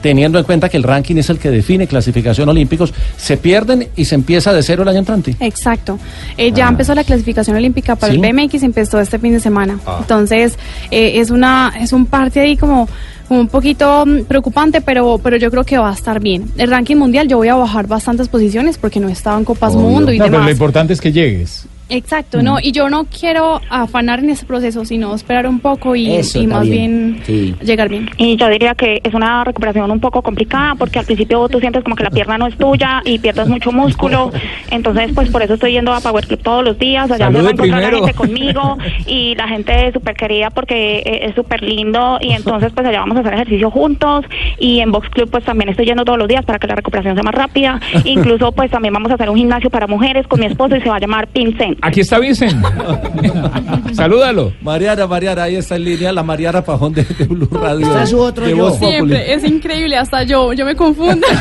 teniendo 0.00 0.38
en 0.38 0.44
cuenta 0.44 0.68
que 0.68 0.76
el 0.76 0.82
ranking 0.82 1.16
es 1.16 1.30
el 1.30 1.38
que 1.38 1.50
define 1.50 1.86
clasificación 1.86 2.48
olímpicos, 2.48 2.92
se 3.16 3.36
pierden 3.36 3.88
y 3.96 4.04
se 4.04 4.14
empieza 4.14 4.52
de 4.52 4.62
cero 4.62 4.82
el 4.82 4.88
año 4.88 5.00
entrante. 5.00 5.36
Exacto. 5.40 5.98
Eh, 6.36 6.52
ya 6.52 6.68
empezó 6.68 6.94
la 6.94 7.04
clasificación 7.04 7.56
olímpica 7.56 7.96
para 7.96 8.12
¿Sí? 8.12 8.20
el 8.20 8.32
BMX, 8.32 8.62
empezó 8.62 9.00
este 9.00 9.18
fin 9.18 9.32
de 9.32 9.40
semana. 9.40 9.78
Entonces, 10.00 10.58
eh, 10.90 11.20
es 11.20 11.30
una 11.30 11.72
es 11.78 11.92
un 11.92 12.06
parte 12.06 12.40
ahí 12.40 12.56
como, 12.56 12.88
un 13.30 13.48
poquito 13.48 14.04
mm, 14.06 14.24
preocupante, 14.24 14.80
pero, 14.80 15.18
pero 15.22 15.36
yo 15.36 15.50
creo 15.50 15.64
que 15.64 15.78
va 15.78 15.90
a 15.90 15.94
estar 15.94 16.20
bien. 16.20 16.50
El 16.56 16.70
ranking 16.70 16.96
mundial 16.96 17.28
yo 17.28 17.38
voy 17.38 17.48
a 17.48 17.54
bajar 17.54 17.86
bastantes 17.86 18.28
posiciones 18.28 18.76
porque 18.76 19.00
no 19.00 19.08
estaba 19.08 19.38
en 19.38 19.44
Copas 19.44 19.74
Obvio. 19.74 19.88
Mundo 19.88 20.12
y 20.12 20.18
No, 20.18 20.24
pero 20.26 20.42
lo 20.42 20.50
importante 20.50 20.92
es 20.92 21.00
que 21.00 21.12
llegues. 21.12 21.66
Exacto, 21.90 22.40
no, 22.42 22.58
y 22.62 22.72
yo 22.72 22.88
no 22.88 23.04
quiero 23.04 23.60
afanar 23.68 24.20
en 24.20 24.30
ese 24.30 24.46
proceso, 24.46 24.84
sino 24.84 25.14
esperar 25.14 25.46
un 25.46 25.60
poco 25.60 25.94
y, 25.96 26.14
Eso 26.14 26.38
y 26.40 26.44
está 26.44 26.54
más 26.56 26.68
bien. 26.68 27.12
bien, 27.14 27.22
Sí. 27.24 27.54
llegar 27.64 27.88
bien. 27.88 28.08
Y 28.16 28.36
yo 28.36 28.48
diría 28.48 28.74
que 28.74 29.00
es 29.02 29.12
una 29.12 29.44
recuperación 29.44 29.90
un 29.90 30.00
poco 30.00 30.22
complicada 30.22 30.74
porque 30.76 30.98
al 31.00 31.04
principio 31.04 31.48
tú 31.48 31.60
sientes 31.60 31.82
como 31.82 31.96
que 31.96 32.04
la 32.04 32.10
pierna 32.10 32.38
no 32.38 32.46
es 32.46 32.56
tuya 32.56 33.02
y 33.04 33.18
pierdes 33.18 33.48
mucho 33.48 33.72
músculo. 33.72 34.30
Entonces, 34.70 35.10
pues 35.14 35.30
por 35.30 35.42
eso 35.42 35.54
estoy 35.54 35.72
yendo 35.72 35.92
a 35.92 36.00
Power 36.00 36.26
Club 36.26 36.40
todos 36.42 36.64
los 36.64 36.78
días. 36.78 37.10
Allá 37.10 37.26
se 37.28 37.32
Salude 37.32 37.42
va 37.42 37.48
a 37.48 37.52
encontrar 37.52 37.82
la 37.82 37.88
primero. 37.88 38.06
gente 38.06 38.16
conmigo 38.18 38.78
y 39.06 39.34
la 39.34 39.48
gente 39.48 39.88
es 39.88 39.92
súper 39.94 40.14
querida 40.14 40.50
porque 40.50 40.98
eh, 40.98 41.26
es 41.28 41.34
súper 41.34 41.62
lindo. 41.62 42.18
Y 42.20 42.30
entonces, 42.32 42.72
pues 42.72 42.86
allá 42.86 43.00
vamos 43.00 43.16
a 43.16 43.20
hacer 43.20 43.34
ejercicio 43.34 43.70
juntos. 43.70 44.24
Y 44.58 44.80
en 44.80 44.92
Box 44.92 45.08
Club, 45.10 45.28
pues 45.30 45.44
también 45.44 45.68
estoy 45.70 45.86
yendo 45.86 46.04
todos 46.04 46.18
los 46.18 46.28
días 46.28 46.44
para 46.44 46.58
que 46.58 46.66
la 46.68 46.76
recuperación 46.76 47.14
sea 47.14 47.22
más 47.24 47.34
rápida. 47.34 47.80
Incluso, 48.04 48.52
pues 48.52 48.70
también 48.70 48.94
vamos 48.94 49.10
a 49.10 49.14
hacer 49.14 49.28
un 49.28 49.36
gimnasio 49.36 49.70
para 49.70 49.86
mujeres 49.88 50.26
con 50.28 50.38
mi 50.40 50.46
esposo 50.46 50.76
y 50.76 50.80
se 50.80 50.88
va 50.88 50.96
a 50.96 51.00
llamar 51.00 51.26
Pincent. 51.28 51.78
Aquí 51.82 52.00
está 52.00 52.18
Vicen. 52.18 52.62
Salúdalo. 53.92 54.52
Mariana, 54.62 55.06
Mariana, 55.06 55.44
ahí 55.44 55.56
está 55.56 55.76
en 55.76 55.84
línea 55.84 56.12
la 56.12 56.22
Mariana 56.22 56.62
Pajón 56.62 56.92
de, 56.92 57.04
de 57.04 57.24
Blue 57.24 57.48
Radio. 57.50 57.86
Está 57.86 58.06
su 58.06 58.18
otro 58.20 58.44
de 58.46 58.56
yo. 58.56 58.70
Siempre, 58.72 59.32
es 59.32 59.44
increíble, 59.44 59.96
hasta 59.96 60.22
yo, 60.24 60.52
yo 60.52 60.64
me 60.64 60.74
confundo. 60.76 61.26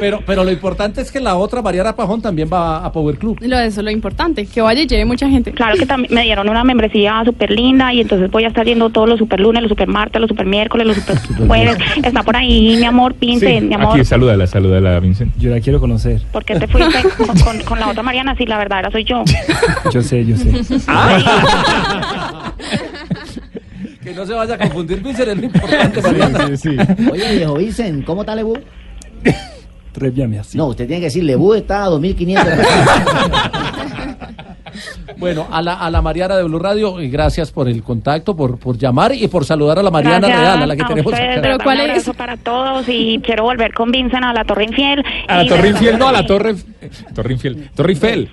Pero, 0.00 0.20
pero 0.24 0.44
lo 0.44 0.52
importante 0.52 1.00
es 1.00 1.10
que 1.10 1.18
la 1.18 1.36
otra 1.36 1.60
Mariana 1.60 1.94
Pajón 1.96 2.22
también 2.22 2.48
va 2.50 2.84
a 2.84 2.92
Power 2.92 3.18
Club. 3.18 3.36
lo, 3.40 3.58
eso 3.58 3.80
es 3.80 3.84
lo 3.84 3.90
importante, 3.90 4.46
que 4.46 4.60
vaya 4.60 4.80
y 4.82 4.86
lleve 4.86 5.04
mucha 5.04 5.28
gente. 5.28 5.50
Claro 5.52 5.76
que 5.76 5.86
también 5.86 6.14
me 6.14 6.22
dieron 6.22 6.48
una 6.48 6.62
membresía 6.62 7.20
súper 7.24 7.50
linda 7.50 7.92
y 7.92 8.00
entonces 8.02 8.30
voy 8.30 8.44
a 8.44 8.48
estar 8.48 8.64
yendo 8.64 8.90
todos 8.90 9.08
los 9.08 9.18
super 9.18 9.40
lunes, 9.40 9.60
los 9.62 9.68
super 9.70 9.88
martes, 9.88 10.20
los 10.20 10.28
super 10.28 10.46
miércoles, 10.46 10.86
los 10.86 10.96
super 10.96 11.18
jueves. 11.48 11.76
Está 12.02 12.22
por 12.22 12.36
ahí 12.36 12.76
mi 12.76 12.84
amor, 12.84 13.16
Sí, 13.20 13.60
mi 13.60 13.74
amor. 13.74 13.96
aquí, 13.96 14.04
salúdala, 14.04 14.46
salúdala, 14.46 15.00
Vincent. 15.00 15.36
Yo 15.36 15.50
la 15.50 15.58
quiero 15.60 15.80
conocer. 15.80 16.22
¿Por 16.32 16.44
qué 16.44 16.54
te 16.54 16.68
fuiste 16.68 17.02
con, 17.16 17.26
con- 17.38 17.60
con 17.62 17.77
la 17.78 17.88
otra 17.88 18.02
Mariana? 18.02 18.34
Sí, 18.36 18.46
la 18.46 18.58
verdadera 18.58 18.90
soy 18.90 19.04
yo. 19.04 19.24
Yo 19.92 20.02
sé, 20.02 20.24
yo 20.24 20.36
sé. 20.36 20.50
Que 24.02 24.14
no 24.14 24.24
se 24.24 24.32
vaya 24.32 24.54
a 24.54 24.58
confundir, 24.58 25.02
Vincent, 25.02 25.28
es 25.28 25.36
lo 25.36 25.44
importante, 25.44 26.00
Mariana. 26.00 26.56
Sí, 26.56 26.56
sí. 26.56 26.76
Oye, 27.10 27.36
viejo 27.36 27.54
Vicen, 27.56 28.02
¿cómo 28.02 28.22
está 28.22 28.34
Lebu? 28.34 28.56
Bien, 30.12 30.38
así. 30.38 30.56
No, 30.56 30.68
usted 30.68 30.86
tiene 30.86 31.00
que 31.00 31.06
decir, 31.06 31.24
Lebu 31.24 31.54
está 31.54 31.84
a 31.84 31.88
2500. 31.88 32.54
Bueno, 35.18 35.46
a 35.50 35.60
la, 35.60 35.74
a 35.74 35.90
la 35.90 36.00
Mariana 36.00 36.36
de 36.36 36.44
Blue 36.44 36.58
Radio, 36.58 37.00
y 37.00 37.08
gracias 37.10 37.50
por 37.50 37.68
el 37.68 37.82
contacto, 37.82 38.36
por, 38.36 38.58
por 38.58 38.78
llamar 38.78 39.12
y 39.14 39.26
por 39.28 39.44
saludar 39.44 39.78
a 39.78 39.82
la 39.82 39.90
Mariana 39.90 40.28
Gracias 40.28 40.40
Real, 40.40 40.62
a 40.62 40.66
la 40.66 40.76
que 40.76 40.84
tenemos 40.84 41.12
ustedes, 41.12 41.32
acá. 41.32 41.42
Pero 41.42 41.58
¿cuál 41.58 41.78
un 41.78 41.84
es? 41.84 41.90
abrazo 41.90 42.14
para 42.14 42.36
todos 42.36 42.88
y 42.88 43.20
quiero 43.24 43.42
volver 43.42 43.74
con 43.74 43.90
Vincent 43.90 44.24
a 44.24 44.32
la 44.32 44.44
Torre 44.44 44.64
Infiel. 44.64 45.04
A 45.26 45.42
la 45.42 45.48
Torre 45.48 45.68
Infiel, 45.70 45.98
no, 45.98 46.08
a 46.08 46.12
la. 46.12 46.26
Torre. 46.26 46.54
Torre 47.14 47.32
Infiel. 47.32 47.70
Torre 47.74 47.92
Eiffel. 47.92 48.30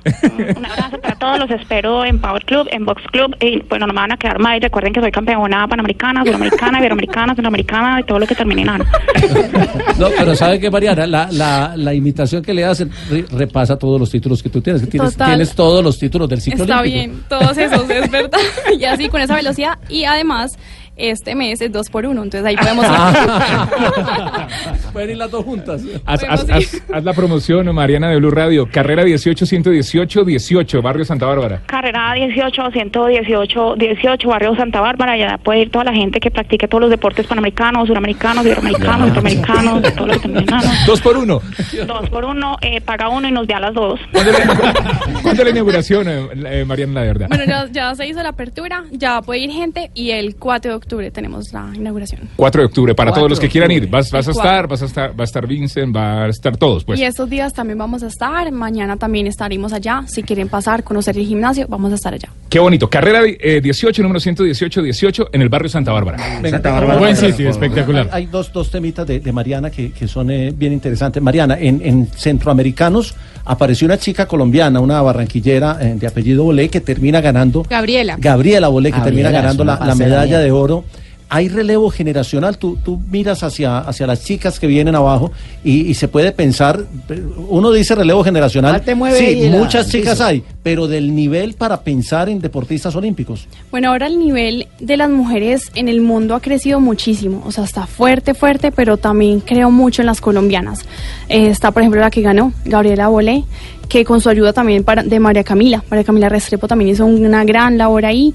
Un 0.57 0.65
abrazo 0.65 0.99
para 1.01 1.15
todos, 1.15 1.39
los 1.39 1.51
espero 1.51 2.05
en 2.05 2.19
Power 2.19 2.45
Club, 2.45 2.67
en 2.71 2.85
Box 2.85 3.01
Club 3.11 3.35
y 3.41 3.61
bueno, 3.63 3.87
no 3.87 3.93
me 3.93 4.01
van 4.01 4.11
a 4.11 4.17
quedar 4.17 4.39
mal. 4.39 4.61
Recuerden 4.61 4.93
que 4.93 5.01
soy 5.01 5.11
campeona 5.11 5.67
panamericana, 5.67 6.23
suramericana, 6.23 6.79
iberoamericana, 6.79 7.33
centroamericana 7.33 7.99
y 8.01 8.03
todo 8.03 8.19
lo 8.19 8.27
que 8.27 8.35
termine 8.35 8.61
en 8.61 8.69
ano. 8.69 8.85
No, 9.97 10.09
pero 10.17 10.35
¿sabe 10.35 10.59
qué, 10.59 10.69
Mariana? 10.69 11.07
La, 11.07 11.29
la, 11.31 11.73
la 11.77 11.93
imitación 11.93 12.43
que 12.43 12.53
le 12.53 12.65
hacen 12.65 12.91
re- 13.09 13.25
repasa 13.31 13.77
todos 13.77 13.97
los 13.99 14.09
títulos 14.11 14.43
que 14.43 14.49
tú 14.49 14.61
tienes. 14.61 14.81
que 14.81 14.87
Tienes, 14.87 15.13
Total. 15.13 15.27
tienes 15.29 15.55
todos 15.55 15.81
los 15.83 15.97
títulos 15.97 16.27
del 16.27 16.41
ciclo 16.41 16.63
Está 16.63 16.81
olímpico. 16.81 17.05
bien, 17.13 17.23
todos 17.29 17.57
esos, 17.57 17.89
es 17.89 18.11
verdad. 18.11 18.39
Y 18.79 18.83
así 18.83 19.07
con 19.07 19.21
esa 19.21 19.35
velocidad. 19.35 19.77
Y 19.87 20.03
además, 20.03 20.57
este 20.97 21.35
mes 21.35 21.61
es 21.61 21.71
dos 21.71 21.89
por 21.89 22.05
uno, 22.05 22.23
entonces 22.23 22.45
ahí 22.47 22.55
podemos 22.57 22.85
ir. 22.85 22.91
Pueden 24.93 25.09
ir 25.11 25.17
las 25.17 25.31
dos 25.31 25.43
juntas. 25.43 25.81
Haz, 26.05 26.23
haz- 26.23 26.49
haz- 26.49 26.81
haz 26.93 27.03
la 27.03 27.13
promoción, 27.13 27.73
Mariana 27.75 28.09
de 28.09 28.17
Blue 28.17 28.31
Radio. 28.31 28.67
Carrera 28.71 29.03
18 29.03 29.45
118 29.45 30.23
18, 30.23 30.81
Barrio 30.81 31.05
Santa 31.05 31.25
Bárbara. 31.25 31.61
Carrera 31.65 32.13
18, 32.13 32.71
118, 32.71 33.75
18, 33.75 34.29
Barrio 34.29 34.55
Santa 34.55 34.79
Bárbara. 34.79 35.17
Ya 35.17 35.37
puede 35.37 35.61
ir 35.63 35.71
toda 35.71 35.85
la 35.85 35.93
gente 35.93 36.19
que 36.19 36.31
practique 36.31 36.67
todos 36.67 36.81
los 36.81 36.89
deportes 36.89 37.27
panamericanos, 37.27 37.87
suramericanos, 37.87 38.45
iberoamericanos, 38.45 39.01
centroamericanos, 39.11 39.93
todo 39.95 40.07
lo 40.07 40.13
que 40.13 40.19
termine 40.19 40.43
en 40.43 40.53
ano. 40.53 40.69
Dos 40.87 41.01
por 41.01 41.17
uno. 41.17 41.41
Dos 41.87 42.09
por 42.09 42.25
uno, 42.25 42.57
eh, 42.61 42.79
paga 42.81 43.09
uno 43.09 43.27
y 43.27 43.31
nos 43.31 43.47
da 43.47 43.59
las 43.59 43.73
dos. 43.73 43.99
¿Cuándo 44.11 44.31
es 44.31 44.39
la, 44.45 44.55
cuándo 45.21 45.31
es 45.31 45.43
la 45.43 45.49
inauguración, 45.49 46.07
eh, 46.07 46.27
eh, 46.61 46.65
Mariana, 46.65 46.93
la 46.93 47.01
verdad? 47.01 47.27
Bueno, 47.27 47.43
ya, 47.45 47.67
ya 47.71 47.93
se 47.95 48.07
hizo 48.07 48.21
la 48.23 48.29
apertura, 48.29 48.85
ya 48.91 49.21
puede 49.21 49.41
ir 49.41 49.51
gente 49.51 49.91
y 49.93 50.11
el 50.11 50.35
4 50.37 50.71
de 50.71 50.75
octubre 50.77 50.84
tenemos 51.11 51.51
la 51.53 51.71
inauguración. 51.73 52.29
4 52.35 52.61
de 52.61 52.65
octubre, 52.65 52.95
para 52.95 53.11
4 53.11 53.19
todos 53.19 53.29
los 53.29 53.39
que 53.39 53.49
quieran 53.49 53.71
octubre. 53.71 53.85
ir. 53.85 53.91
Vas, 53.91 54.11
vas 54.11 54.27
a 54.27 54.31
estar, 54.31 54.67
vas 54.67 54.81
a 54.81 54.85
estar, 54.85 55.11
va 55.11 55.23
a 55.23 55.25
estar 55.25 55.47
Vincent, 55.47 55.95
va 55.95 56.25
a 56.25 56.27
estar 56.29 56.57
todos, 56.57 56.83
pues. 56.83 56.99
Y 56.99 57.03
estos 57.03 57.29
días 57.29 57.53
también 57.53 57.77
vamos 57.77 58.03
a 58.03 58.07
estar, 58.07 58.51
mañana 58.51 58.97
también 58.97 59.27
estaremos 59.27 59.73
allá. 59.73 60.03
Si 60.07 60.23
quieren 60.23 60.49
pasar, 60.49 60.83
conocer 60.83 61.17
el 61.17 61.25
gimnasio, 61.25 61.65
vamos 61.67 61.91
a 61.91 61.95
estar 61.95 62.13
allá. 62.13 62.29
Qué 62.49 62.59
bonito. 62.59 62.89
Carrera 62.89 63.21
eh, 63.25 63.61
18, 63.61 64.01
número 64.01 64.19
118, 64.19 64.81
18, 64.81 65.29
en 65.33 65.41
el 65.41 65.49
barrio 65.49 65.69
Santa 65.69 65.91
Bárbara. 65.91 66.17
Venga, 66.41 66.59
Bárbara. 66.59 66.99
Buen 66.99 67.15
sitio, 67.15 67.49
espectacular. 67.49 68.09
Hay 68.11 68.27
dos, 68.27 68.51
dos 68.51 68.69
temitas 68.69 69.05
de, 69.07 69.19
de 69.19 69.31
Mariana 69.31 69.69
que, 69.69 69.91
que 69.91 70.07
son 70.07 70.29
eh, 70.31 70.53
bien 70.55 70.73
interesantes. 70.73 71.21
Mariana, 71.21 71.57
en, 71.59 71.81
en 71.83 72.07
Centroamericanos 72.07 73.15
apareció 73.45 73.85
una 73.85 73.97
chica 73.97 74.27
colombiana, 74.27 74.79
una 74.79 75.01
barranquillera 75.01 75.77
eh, 75.81 75.95
de 75.95 76.07
apellido 76.07 76.43
Bolé, 76.43 76.69
que 76.69 76.81
termina 76.81 77.21
ganando. 77.21 77.63
Gabriela. 77.69 78.17
Gabriela 78.19 78.67
Bolé, 78.67 78.91
que 78.91 78.97
Gabriela, 78.97 79.29
termina 79.29 79.41
ganando 79.41 79.63
la, 79.63 79.79
la 79.85 79.95
medalla 79.95 80.39
de 80.39 80.51
oro. 80.51 80.74
Hay 81.29 81.49
relevo 81.49 81.89
generacional, 81.89 82.57
tú, 82.57 82.77
tú 82.83 83.01
miras 83.09 83.43
hacia, 83.43 83.79
hacia 83.79 84.07
las 84.07 84.23
chicas 84.23 84.59
que 84.59 84.67
vienen 84.67 84.95
abajo 84.95 85.31
y, 85.63 85.81
y 85.81 85.93
se 85.95 86.07
puede 86.07 86.31
pensar, 86.31 86.83
uno 87.49 87.71
dice 87.71 87.95
relevo 87.95 88.23
generacional, 88.23 88.73
¿Cuál 88.73 88.85
te 88.85 88.95
mueve 88.95 89.17
sí, 89.17 89.49
muchas 89.49 89.89
chicas 89.89 90.21
hay, 90.21 90.43
pero 90.63 90.87
del 90.87 91.15
nivel 91.15 91.53
para 91.53 91.81
pensar 91.81 92.29
en 92.29 92.39
deportistas 92.39 92.95
olímpicos. 92.95 93.47
Bueno, 93.71 93.89
ahora 93.89 94.07
el 94.07 94.19
nivel 94.19 94.67
de 94.79 94.97
las 94.97 95.09
mujeres 95.09 95.71
en 95.75 95.87
el 95.87 96.01
mundo 96.01 96.35
ha 96.35 96.41
crecido 96.41 96.79
muchísimo, 96.79 97.43
o 97.45 97.51
sea, 97.51 97.63
está 97.63 97.87
fuerte, 97.87 98.33
fuerte, 98.33 98.71
pero 98.71 98.97
también 98.97 99.39
creo 99.39 99.71
mucho 99.71 100.01
en 100.01 100.07
las 100.07 100.21
colombianas. 100.21 100.85
Eh, 101.29 101.47
está, 101.47 101.71
por 101.71 101.81
ejemplo, 101.81 102.01
la 102.01 102.11
que 102.11 102.21
ganó, 102.21 102.53
Gabriela 102.65 103.07
Bolé, 103.07 103.43
que 103.87 104.03
con 104.03 104.21
su 104.21 104.29
ayuda 104.29 104.53
también 104.53 104.83
para, 104.83 105.03
de 105.03 105.19
María 105.19 105.43
Camila. 105.43 105.83
María 105.89 106.03
Camila 106.03 106.29
Restrepo 106.29 106.67
también 106.67 106.91
hizo 106.91 107.05
una 107.05 107.43
gran 107.43 107.77
labor 107.77 108.05
ahí. 108.05 108.33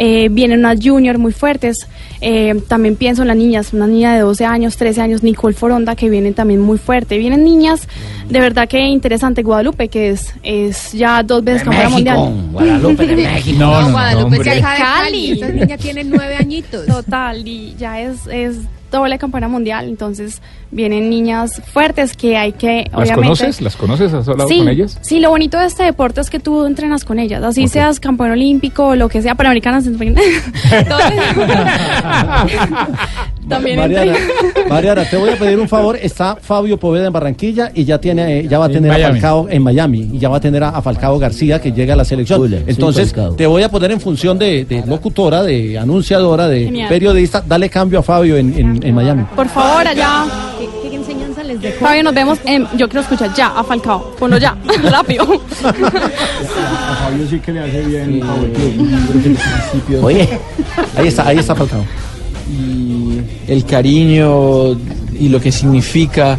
Eh, 0.00 0.28
vienen 0.30 0.60
unas 0.60 0.78
juniors 0.80 1.18
muy 1.18 1.32
fuertes. 1.32 1.88
Eh, 2.20 2.54
también 2.68 2.94
pienso 2.94 3.22
en 3.22 3.28
las 3.28 3.36
niñas, 3.36 3.72
una 3.72 3.88
niña 3.88 4.14
de 4.14 4.20
12 4.20 4.44
años, 4.44 4.76
13 4.76 5.00
años, 5.00 5.22
Nicole 5.24 5.54
Foronda, 5.54 5.96
que 5.96 6.08
vienen 6.08 6.34
también 6.34 6.60
muy 6.60 6.78
fuerte. 6.78 7.18
Vienen 7.18 7.42
niñas, 7.42 7.88
de 8.28 8.40
verdad 8.40 8.68
que 8.68 8.78
interesante. 8.78 9.42
Guadalupe, 9.42 9.88
que 9.88 10.10
es, 10.10 10.32
es 10.44 10.92
ya 10.92 11.24
dos 11.24 11.42
veces 11.42 11.64
campeona 11.64 11.88
mundial. 11.88 12.48
Guadalupe 12.52 13.06
de 13.08 13.16
México. 13.24 13.58
No, 13.58 13.72
no, 13.72 13.82
no, 13.82 13.90
Guadalupe 13.90 14.38
de 14.38 14.60
Cali. 14.60 14.80
Cali. 14.80 15.32
Esta 15.32 15.48
niña 15.48 15.76
tiene 15.76 16.04
nueve 16.04 16.36
añitos. 16.36 16.86
Total, 16.86 17.46
y 17.46 17.74
ya 17.76 18.00
es, 18.00 18.26
es 18.28 18.58
doble 18.90 19.18
campeona 19.18 19.48
mundial, 19.48 19.88
entonces 19.88 20.40
vienen 20.70 21.08
niñas 21.10 21.62
fuertes 21.72 22.16
que 22.16 22.36
hay 22.36 22.52
que, 22.52 22.84
¿Las 22.90 22.94
obviamente... 22.94 23.14
conoces? 23.14 23.60
¿Las 23.60 23.76
conoces? 23.76 24.12
¿Has 24.12 24.28
hablado 24.28 24.48
Sí, 24.48 24.58
con 24.58 24.68
ellas? 24.68 24.98
sí, 25.00 25.20
lo 25.20 25.30
bonito 25.30 25.58
de 25.58 25.66
este 25.66 25.84
deporte 25.84 26.20
es 26.20 26.30
que 26.30 26.40
tú 26.40 26.66
entrenas 26.66 27.04
con 27.04 27.18
ellas, 27.18 27.42
así 27.42 27.68
seas 27.68 28.00
campeón 28.00 28.30
olímpico 28.32 28.88
o 28.88 28.96
lo 28.96 29.08
que 29.08 29.22
sea, 29.22 29.34
panamericanas, 29.34 29.84
también 33.48 33.78
Mariana, 33.78 34.12
entrenas. 34.16 34.68
Mariana, 34.68 35.04
te 35.08 35.16
voy 35.16 35.30
a 35.30 35.36
pedir 35.36 35.58
un 35.58 35.68
favor. 35.68 35.96
Está 36.00 36.36
Fabio 36.36 36.78
Poveda 36.78 37.06
en 37.06 37.12
Barranquilla 37.12 37.70
y 37.74 37.84
ya 37.84 37.98
tiene, 37.98 38.40
eh, 38.40 38.48
ya 38.48 38.58
va 38.58 38.66
a 38.66 38.68
En 38.68 38.74
tener 38.74 38.90
a 38.90 38.94
Miami. 38.94 39.20
Falcao 39.20 39.48
en 39.48 39.62
Miami 39.62 40.10
y 40.12 40.18
ya 40.18 40.28
va 40.28 40.36
a 40.36 40.40
tener 40.40 40.62
a, 40.62 40.68
a 40.70 40.82
Falcao 40.82 41.18
García 41.18 41.60
que 41.60 41.72
llega 41.72 41.94
a 41.94 41.96
la 41.96 42.04
selección. 42.04 42.52
Entonces, 42.66 43.14
te 43.36 43.46
voy 43.46 43.62
a 43.62 43.70
poner 43.70 43.90
en 43.92 44.00
función 44.00 44.38
de, 44.38 44.64
de 44.64 44.84
locutora, 44.86 45.42
de 45.42 45.78
anunciadora, 45.78 46.48
de 46.48 46.64
Genial. 46.64 46.88
periodista. 46.88 47.42
Dale 47.46 47.70
cambio 47.70 48.00
a 48.00 48.02
Fabio 48.02 48.36
en, 48.36 48.54
en- 48.58 48.77
en 48.82 48.94
Miami. 48.94 49.24
Por 49.36 49.48
favor, 49.48 49.86
allá. 49.86 50.24
¿Qué, 50.58 50.88
qué 50.90 50.96
enseñanza 50.96 51.42
les 51.42 51.60
dejó? 51.60 51.86
Fabio, 51.86 52.02
nos 52.02 52.14
vemos. 52.14 52.38
en- 52.44 52.66
yo 52.76 52.88
quiero 52.88 53.00
escuchar 53.00 53.32
ya 53.34 53.48
a 53.48 53.64
Falcao. 53.64 54.12
Ponlo 54.18 54.38
ya, 54.38 54.56
rápido. 54.90 55.26
Fabio 55.26 57.28
sí 57.28 57.38
que 57.40 57.52
le 57.52 57.60
hace 57.60 57.80
bien 57.82 58.22
principio 59.22 60.04
Oye, 60.04 60.28
ahí 60.96 61.08
está, 61.08 61.26
ahí 61.28 61.38
está 61.38 61.54
Falcao. 61.54 61.84
y 62.50 63.20
el 63.46 63.64
cariño 63.64 64.72
y 65.18 65.28
lo 65.28 65.40
que 65.40 65.52
significa 65.52 66.38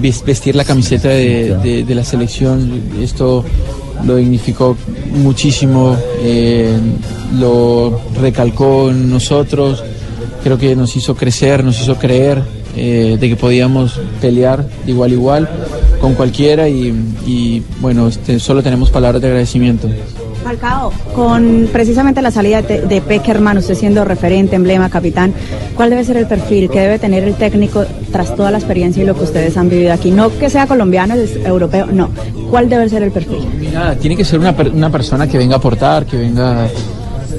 ves- 0.00 0.24
vestir 0.24 0.56
la 0.56 0.64
camiseta 0.64 1.08
de, 1.08 1.56
de- 1.62 1.84
de 1.84 1.94
la 1.94 2.04
selección. 2.04 2.82
Esto 3.00 3.44
lo 4.04 4.16
dignificó 4.16 4.76
muchísimo, 5.12 5.96
eh, 6.22 6.76
lo 7.38 8.00
recalcó 8.20 8.90
en 8.90 9.10
nosotros, 9.10 9.82
creo 10.44 10.58
que 10.58 10.76
nos 10.76 10.94
hizo 10.94 11.16
crecer, 11.16 11.64
nos 11.64 11.80
hizo 11.80 11.96
creer 11.96 12.42
eh, 12.76 13.16
de 13.18 13.28
que 13.30 13.34
podíamos 13.34 13.98
pelear 14.20 14.68
de 14.84 14.92
igual 14.92 15.10
a 15.10 15.14
igual 15.14 15.48
con 16.02 16.12
cualquiera 16.14 16.68
y, 16.68 16.88
y, 17.26 17.62
bueno, 17.80 18.08
este, 18.08 18.38
solo 18.38 18.62
tenemos 18.62 18.90
palabras 18.90 19.22
de 19.22 19.28
agradecimiento. 19.28 19.88
Falcao, 20.44 20.92
con 21.14 21.70
precisamente 21.72 22.20
la 22.20 22.30
salida 22.30 22.60
de, 22.60 22.82
de 22.82 23.00
Peckerman, 23.00 23.56
usted 23.56 23.74
siendo 23.74 24.04
referente, 24.04 24.54
emblema, 24.54 24.90
capitán, 24.90 25.32
¿cuál 25.74 25.88
debe 25.88 26.04
ser 26.04 26.18
el 26.18 26.26
perfil 26.26 26.68
que 26.68 26.80
debe 26.80 26.98
tener 26.98 27.24
el 27.24 27.36
técnico 27.36 27.86
tras 28.12 28.36
toda 28.36 28.50
la 28.50 28.58
experiencia 28.58 29.02
y 29.02 29.06
lo 29.06 29.16
que 29.16 29.24
ustedes 29.24 29.56
han 29.56 29.70
vivido 29.70 29.94
aquí? 29.94 30.10
No 30.10 30.28
que 30.36 30.50
sea 30.50 30.66
colombiano, 30.66 31.14
es 31.14 31.36
europeo, 31.36 31.86
no. 31.86 32.10
¿Cuál 32.50 32.68
debe 32.68 32.86
ser 32.90 33.02
el 33.02 33.12
perfil? 33.12 33.48
Mira, 33.58 33.96
tiene 33.96 34.14
que 34.14 34.26
ser 34.26 34.38
una, 34.38 34.54
una 34.74 34.90
persona 34.90 35.26
que 35.26 35.38
venga 35.38 35.54
a 35.54 35.58
aportar, 35.58 36.04
que 36.04 36.18
venga 36.18 36.68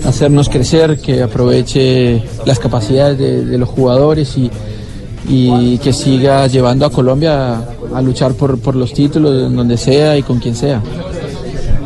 hacernos 0.04 0.50
crecer, 0.50 0.98
que 0.98 1.22
aproveche 1.22 2.22
las 2.46 2.60
capacidades 2.60 3.18
de, 3.18 3.46
de 3.46 3.58
los 3.58 3.70
jugadores 3.70 4.36
y, 4.38 4.52
y 5.28 5.78
que 5.80 5.94
siga 5.94 6.48
llevando 6.48 6.86
a 6.86 6.92
Colombia 6.92 7.56
a, 7.56 7.66
a 7.96 8.02
luchar 8.02 8.34
por, 8.34 8.60
por 8.60 8.76
los 8.76 8.94
títulos 8.94 9.48
en 9.48 9.56
donde 9.56 9.78
sea 9.78 10.18
y 10.18 10.24
con 10.24 10.40
quien 10.40 10.56
sea. 10.56 10.82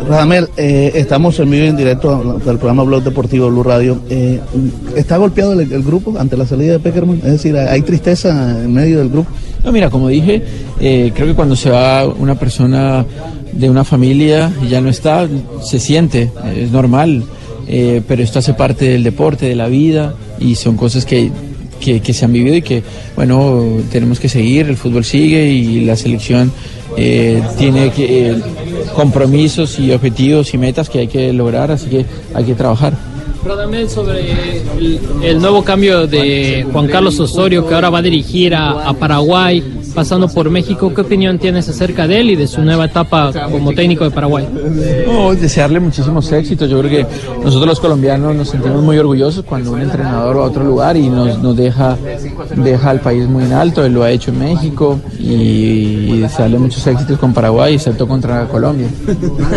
Radamel, 0.07 0.47
eh, 0.57 0.91
estamos 0.95 1.39
en 1.39 1.51
vivo 1.51 1.65
y 1.65 1.67
en 1.67 1.77
directo 1.77 2.39
del 2.43 2.57
programa 2.57 2.81
Blog 2.81 3.03
Deportivo 3.03 3.47
Blue 3.49 3.61
Radio. 3.61 3.99
Eh, 4.09 4.39
¿Está 4.95 5.17
golpeado 5.17 5.53
el, 5.53 5.71
el 5.71 5.83
grupo 5.83 6.17
ante 6.17 6.35
la 6.35 6.47
salida 6.47 6.73
de 6.73 6.79
Peckerman? 6.79 7.17
Es 7.17 7.33
decir, 7.33 7.55
¿hay 7.55 7.83
tristeza 7.83 8.59
en 8.63 8.73
medio 8.73 8.97
del 8.97 9.09
grupo? 9.09 9.29
No, 9.63 9.71
mira, 9.71 9.91
como 9.91 10.07
dije, 10.07 10.41
eh, 10.79 11.11
creo 11.13 11.27
que 11.27 11.35
cuando 11.35 11.55
se 11.55 11.69
va 11.69 12.07
una 12.07 12.33
persona 12.39 13.05
de 13.51 13.69
una 13.69 13.83
familia 13.83 14.51
y 14.65 14.69
ya 14.69 14.81
no 14.81 14.89
está, 14.89 15.27
se 15.61 15.79
siente, 15.79 16.31
es 16.55 16.71
normal, 16.71 17.23
eh, 17.71 18.01
pero 18.07 18.23
esto 18.23 18.39
hace 18.39 18.55
parte 18.55 18.85
del 18.85 19.03
deporte, 19.03 19.45
de 19.45 19.55
la 19.55 19.67
vida 19.67 20.15
y 20.39 20.55
son 20.55 20.75
cosas 20.75 21.05
que, 21.05 21.31
que, 21.79 22.01
que 22.01 22.13
se 22.13 22.25
han 22.25 22.33
vivido 22.33 22.55
y 22.55 22.63
que, 22.63 22.81
bueno, 23.15 23.77
tenemos 23.91 24.19
que 24.19 24.27
seguir, 24.27 24.67
el 24.67 24.75
fútbol 24.75 25.05
sigue 25.05 25.47
y 25.49 25.85
la 25.85 25.95
selección 25.95 26.51
eh, 26.97 27.43
tiene 27.59 27.91
que, 27.91 28.31
eh, 28.31 28.41
compromisos 28.95 29.77
y 29.77 29.91
objetivos 29.91 30.51
y 30.55 30.57
metas 30.57 30.89
que 30.89 30.99
hay 30.99 31.07
que 31.07 31.31
lograr, 31.31 31.69
así 31.69 31.87
que 31.89 32.05
hay 32.33 32.43
que 32.43 32.55
trabajar. 32.55 32.93
Radamel, 33.45 33.87
sobre 33.87 34.31
el, 34.77 34.99
el 35.23 35.39
nuevo 35.39 35.63
cambio 35.63 36.07
de 36.07 36.65
Juan 36.73 36.87
Carlos 36.87 37.19
Osorio, 37.19 37.67
que 37.67 37.75
ahora 37.75 37.91
va 37.91 37.99
a 37.99 38.01
dirigir 38.01 38.55
a, 38.55 38.89
a 38.89 38.93
Paraguay, 38.93 39.63
pasando 39.93 40.27
por 40.27 40.49
México, 40.49 40.93
¿qué 40.93 41.01
opinión 41.01 41.37
tienes 41.39 41.67
acerca 41.69 42.07
de 42.07 42.19
él 42.21 42.29
y 42.31 42.35
de 42.35 42.47
su 42.47 42.61
nueva 42.61 42.85
etapa 42.85 43.31
como 43.51 43.71
técnico 43.73 44.03
de 44.03 44.11
Paraguay? 44.11 44.47
No, 45.05 45.33
desearle 45.35 45.79
muchísimos 45.79 46.31
éxitos. 46.31 46.69
Yo 46.69 46.79
creo 46.79 46.91
que 46.91 47.05
nosotros 47.43 47.65
los 47.67 47.79
colombianos 47.79 48.35
nos 48.35 48.49
sentimos 48.49 48.81
muy 48.83 48.97
orgullosos 48.97 49.43
cuando 49.45 49.71
un 49.71 49.81
entrenador 49.81 50.37
va 50.37 50.41
a 50.41 50.45
otro 50.45 50.63
lugar 50.63 50.95
y 50.97 51.07
nos, 51.09 51.39
nos 51.39 51.55
deja, 51.55 51.97
deja 52.55 52.89
al 52.89 52.99
país 52.99 53.27
muy 53.27 53.43
en 53.43 53.53
alto. 53.53 53.83
Él 53.85 53.93
lo 53.93 54.03
ha 54.03 54.11
hecho 54.11 54.31
en 54.31 54.39
México 54.39 54.99
y, 55.19 55.23
y 56.13 56.19
desearle 56.19 56.57
muchos 56.59 56.85
éxitos 56.87 57.17
con 57.19 57.33
Paraguay, 57.33 57.75
excepto 57.75 58.07
contra 58.07 58.45
Colombia. 58.47 58.87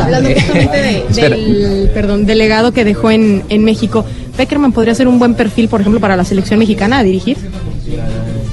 Hablando 0.03 0.29
justamente 0.31 0.77
de- 0.79 1.05
del 1.31 1.91
perdón, 1.91 2.27
delegado 2.27 2.73
que 2.73 2.85
dejó 2.85 3.11
en, 3.11 3.43
en 3.49 3.65
México, 3.65 4.05
¿Peckerman 4.37 4.73
podría 4.73 4.95
ser 4.95 5.09
un 5.09 5.19
buen 5.19 5.35
perfil, 5.35 5.69
por 5.69 5.81
ejemplo, 5.81 6.01
para 6.01 6.17
la 6.17 6.25
selección 6.25 6.59
mexicana 6.59 6.99
a 6.99 7.03
dirigir? 7.03 7.37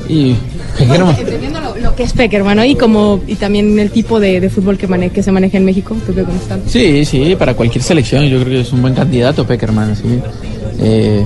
Y 0.10 0.36
Peckerman. 0.78 1.16
Que 2.00 2.06
es 2.06 2.14
Peckerman, 2.14 2.56
¿no? 2.56 2.64
Y, 2.64 2.76
como, 2.76 3.20
y 3.28 3.36
también 3.36 3.78
el 3.78 3.92
tipo 3.92 4.22
de, 4.22 4.40
de 4.40 4.50
fútbol 4.50 4.78
que, 4.78 4.88
mane- 4.88 5.10
que 5.10 5.22
se 5.22 5.34
maneja 5.34 5.58
en 5.58 5.66
México, 5.66 5.98
tú 6.08 6.16
que 6.16 6.24
conoces 6.24 6.48
tanto. 6.48 6.70
Sí, 6.70 7.04
sí, 7.04 7.36
para 7.38 7.56
cualquier 7.56 7.84
selección 7.84 8.24
yo 8.24 8.40
creo 8.40 8.54
que 8.54 8.62
es 8.62 8.72
un 8.72 8.82
buen 8.82 8.94
candidato 8.94 9.46
Peckerman, 9.46 9.98
sí. 9.98 10.18
Eh, 10.80 11.26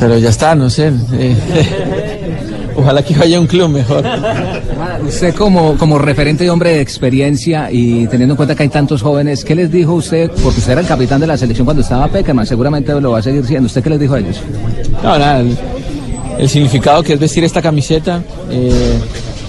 pero 0.00 0.18
ya 0.18 0.30
está, 0.30 0.56
no 0.56 0.68
sé. 0.68 0.90
eh, 1.12 1.36
ojalá 2.76 3.00
que 3.04 3.14
vaya 3.14 3.36
a 3.36 3.40
un 3.40 3.46
club 3.46 3.68
mejor. 3.68 4.04
Usted 5.06 5.32
como, 5.36 5.76
como 5.76 5.98
referente 5.98 6.42
de 6.42 6.50
hombre 6.50 6.70
de 6.74 6.80
experiencia 6.80 7.70
y 7.70 8.08
teniendo 8.08 8.32
en 8.32 8.36
cuenta 8.36 8.56
que 8.56 8.64
hay 8.64 8.68
tantos 8.70 9.02
jóvenes, 9.02 9.44
¿qué 9.44 9.54
les 9.54 9.70
dijo 9.70 9.94
usted? 9.94 10.28
Porque 10.42 10.58
usted 10.58 10.72
era 10.72 10.80
el 10.80 10.86
capitán 10.88 11.20
de 11.20 11.28
la 11.28 11.36
selección 11.38 11.64
cuando 11.64 11.82
estaba 11.82 12.08
Peckerman, 12.08 12.44
seguramente 12.44 12.92
lo 13.00 13.12
va 13.12 13.20
a 13.20 13.22
seguir 13.22 13.44
siendo. 13.46 13.66
¿Usted 13.66 13.84
qué 13.84 13.90
les 13.90 14.00
dijo 14.00 14.14
a 14.14 14.18
ellos? 14.18 14.40
No, 15.00 15.16
nada, 15.16 15.44
el, 16.38 16.48
significado 16.48 17.02
que 17.02 17.14
es 17.14 17.20
vestir 17.20 17.44
esta 17.44 17.62
camiseta, 17.62 18.22
eh, 18.50 18.98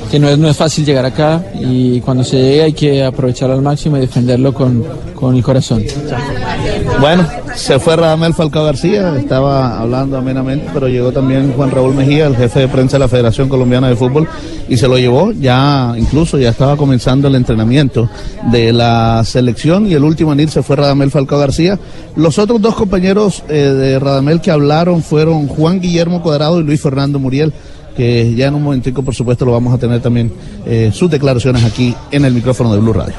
que 0.09 0.19
no 0.19 0.29
es, 0.29 0.37
no 0.37 0.49
es 0.49 0.55
fácil 0.55 0.85
llegar 0.85 1.05
acá 1.05 1.43
y 1.59 1.99
cuando 2.01 2.23
se 2.23 2.37
llegue 2.37 2.63
hay 2.63 2.73
que 2.73 3.03
aprovecharlo 3.03 3.55
al 3.55 3.61
máximo 3.61 3.97
y 3.97 4.01
defenderlo 4.01 4.53
con, 4.53 4.83
con 5.13 5.35
el 5.35 5.43
corazón. 5.43 5.83
Bueno, 6.99 7.27
Se 7.57 7.79
fue 7.79 7.95
Radamel 7.95 8.35
Falcao 8.35 8.63
García, 8.63 9.15
estaba 9.17 9.79
hablando 9.79 10.15
amenamente, 10.17 10.69
pero 10.73 10.87
llegó 10.87 11.11
también 11.11 11.51
Juan 11.53 11.71
Raúl 11.71 11.95
Mejía, 11.95 12.27
el 12.27 12.35
jefe 12.35 12.61
de 12.61 12.67
prensa 12.67 12.97
de 12.97 12.99
la 12.99 13.07
Federación 13.07 13.49
Colombiana 13.49 13.89
de 13.89 13.95
Fútbol, 13.95 14.27
y 14.69 14.77
se 14.77 14.87
lo 14.87 14.97
llevó. 14.97 15.31
Ya 15.31 15.93
incluso 15.97 16.37
ya 16.37 16.49
estaba 16.49 16.77
comenzando 16.77 17.27
el 17.27 17.35
entrenamiento 17.35 18.09
de 18.51 18.71
la 18.71 19.23
selección 19.25 19.87
y 19.87 19.95
el 19.95 20.03
último 20.03 20.31
en 20.31 20.41
ir 20.41 20.49
se 20.49 20.61
fue 20.61 20.77
Radamel 20.77 21.11
Falcao 21.11 21.39
García. 21.39 21.77
Los 22.15 22.37
otros 22.37 22.61
dos 22.61 22.75
compañeros 22.75 23.43
eh, 23.49 23.55
de 23.55 23.99
Radamel 23.99 24.39
que 24.39 24.51
hablaron 24.51 25.01
fueron 25.01 25.47
Juan 25.47 25.81
Guillermo 25.81 26.21
Cuadrado 26.21 26.61
y 26.61 26.63
Luis 26.63 26.79
Fernando 26.79 27.19
Muriel 27.19 27.51
que 27.97 28.35
ya 28.35 28.47
en 28.47 28.53
un 28.53 28.61
momentico, 28.61 29.01
por 29.01 29.15
supuesto, 29.15 29.43
lo 29.43 29.53
vamos 29.53 29.73
a 29.73 29.79
tener 29.79 29.99
también 29.99 30.31
eh, 30.67 30.91
sus 30.93 31.09
declaraciones 31.09 31.63
aquí 31.65 31.95
en 32.11 32.25
el 32.25 32.33
micrófono 32.33 32.71
de 32.71 32.79
Blue 32.79 32.93
Radio. 32.93 33.15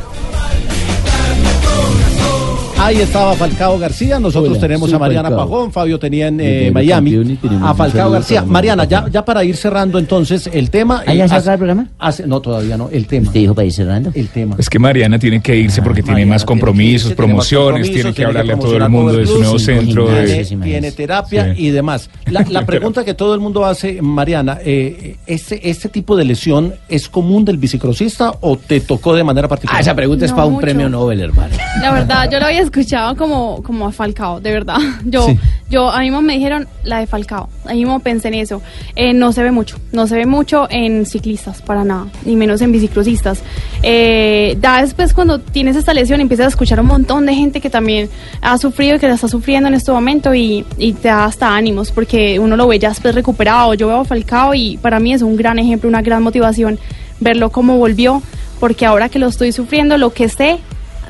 Ahí 2.89 3.03
estaba 3.03 3.35
Falcao 3.35 3.79
García, 3.79 4.19
nosotros 4.19 4.53
Hola, 4.53 4.61
tenemos 4.63 4.91
a 4.95 4.99
Mariana 4.99 5.29
Falcao. 5.29 5.47
Pajón, 5.51 5.73
Fabio 5.73 5.99
tenía 5.99 6.29
en 6.29 6.41
eh, 6.41 6.71
Miami, 6.73 7.39
a 7.63 7.75
Falcao 7.75 8.11
García. 8.11 8.43
Mariana, 8.47 8.85
ya, 8.85 9.23
para 9.27 9.45
ir 9.45 9.57
cerrando 9.59 9.99
entonces 9.99 10.49
el 10.51 10.71
tema. 10.71 11.03
¿Ah, 11.07 11.13
ya 11.13 11.27
eh, 11.27 11.29
se 11.29 11.35
acaba 11.35 11.53
el 11.53 11.59
programa? 11.59 11.87
hace- 11.99 12.27
no, 12.27 12.41
todavía 12.41 12.79
no, 12.79 12.89
el 12.89 13.07
tema. 13.07 13.27
¿Usted 13.27 13.41
dijo 13.41 13.55
para 13.55 13.67
ir 13.67 13.73
cerrando? 13.75 14.11
El 14.15 14.29
tema. 14.29 14.57
Es 14.59 14.71
que 14.71 14.79
Mariana 14.79 15.19
tiene 15.19 15.43
que 15.43 15.55
irse 15.55 15.83
porque 15.83 16.01
tiene 16.03 16.13
Mariana 16.15 16.31
más 16.31 16.47
tiene 16.47 16.47
que 16.47 16.61
compromisos, 16.63 17.11
irse, 17.11 17.17
tiene 17.17 17.35
más 17.35 17.47
promociones, 17.47 17.67
compromisos, 17.89 17.93
tiene 17.93 18.09
que 18.09 18.15
tiene 18.15 18.15
que 18.15 18.25
hablarle 18.25 18.53
a 18.55 18.59
todo 18.59 18.77
el 18.79 18.89
mundo 18.89 19.13
de 19.13 19.27
su 19.27 19.39
nuevo 19.39 19.59
sí, 19.59 19.65
centro. 19.67 20.05
tiene, 20.07 20.27
de- 20.27 20.45
tiene 20.65 20.93
terapia 20.93 21.55
Sí. 21.55 21.67
y 21.67 21.71
demás. 21.71 22.09
La, 22.31 22.43
la 22.49 22.65
pregunta 22.67 23.05
que 23.05 23.13
todo 23.13 23.35
el 23.35 23.41
mundo 23.41 23.67
hace, 23.67 24.01
Mariana, 24.01 24.61
eh, 24.65 25.17
¿este, 25.27 25.69
¿este 25.69 25.91
tipo 25.91 26.17
de 26.17 26.25
lesión 26.25 26.73
es 26.89 27.11
común 27.11 27.45
del 27.45 27.59
bicicrosista 27.59 28.33
o 28.41 28.57
te 28.57 28.81
tocó 28.81 29.15
de 29.15 29.25
manera 29.25 29.47
particular? 29.47 29.77
Ah, 29.77 29.83
esa 29.83 29.95
pregunta 29.95 30.25
es 30.25 30.33
para 30.33 30.47
un 30.47 30.55
mucho. 30.55 30.63
premio 30.63 30.89
Nobel, 30.89 31.21
hermano. 31.21 31.55
La 31.83 31.93
verdad, 31.93 32.31
yo 32.33 32.39
lo 32.41 32.47
había 32.47 32.61
escuchado 32.63 32.78
como, 33.17 33.63
como 33.63 33.87
a 33.87 33.93
Falcao, 33.93 34.41
de 34.41 34.53
verdad. 34.53 34.79
Yo, 35.05 35.27
Sí. 35.27 35.39
yo, 35.71 35.91
a 35.91 36.01
mí 36.01 36.11
me 36.11 36.35
dijeron 36.35 36.67
la 36.85 36.99
de 37.01 37.07
Falcao, 37.07 37.49
a 37.65 37.73
mí 37.73 37.79
mismo 37.81 38.01
pensé 38.01 38.29
en 38.29 38.35
eso. 38.35 38.63
Eh, 38.97 39.13
no 39.13 39.33
se 39.33 39.43
ve 39.43 39.51
mucho, 39.51 39.77
no 39.93 40.07
se 40.07 40.17
ve 40.17 40.27
mucho 40.27 40.67
en 40.71 41.07
ciclistas, 41.07 41.61
para 41.63 41.85
nada, 41.85 42.07
ni 42.25 42.37
menos 42.37 42.61
en 42.63 42.73
bicicrosistas. 42.73 43.43
Eh, 43.83 44.57
ya 44.61 44.81
después 44.83 45.13
cuando 45.15 45.41
tienes 45.41 45.77
esta 45.77 45.93
lesión 45.95 46.21
empiezas 46.21 46.47
a 46.47 46.49
escuchar 46.51 46.81
un 46.81 46.87
montón 46.87 47.27
de 47.27 47.35
gente 47.35 47.61
que 47.61 47.71
también 47.71 48.09
ha 48.41 48.59
sufrido 48.59 48.97
y 48.97 48.99
que 48.99 49.09
la 49.09 49.15
está 49.15 49.29
sufriendo 49.29 49.69
en 49.69 49.75
este 49.75 49.93
momento 49.93 50.35
y, 50.35 50.65
y 50.79 50.93
te 50.95 51.09
da 51.09 51.25
hasta 51.25 51.55
ánimos, 51.55 51.91
porque 51.93 52.39
uno 52.39 52.57
lo 52.57 52.67
ve 52.67 52.79
ya 52.79 52.89
después 52.91 53.15
recuperado. 53.15 53.75
Yo 53.75 53.89
veo 53.89 54.01
a 54.01 54.05
Falcao 54.05 54.55
y 54.55 54.77
para 54.79 55.01
mí 55.01 55.13
es 55.13 55.23
un 55.23 55.37
gran 55.37 55.59
ejemplo, 55.59 55.89
una 55.89 56.03
gran 56.03 56.23
motivación 56.23 56.79
verlo 57.21 57.51
cómo 57.51 57.79
volvió, 57.79 58.23
porque 58.61 58.87
ahora 58.87 59.09
que 59.09 59.19
lo 59.19 59.27
estoy 59.27 59.53
sufriendo, 59.53 59.99
lo 59.99 60.13
que 60.13 60.29
sé, 60.29 60.59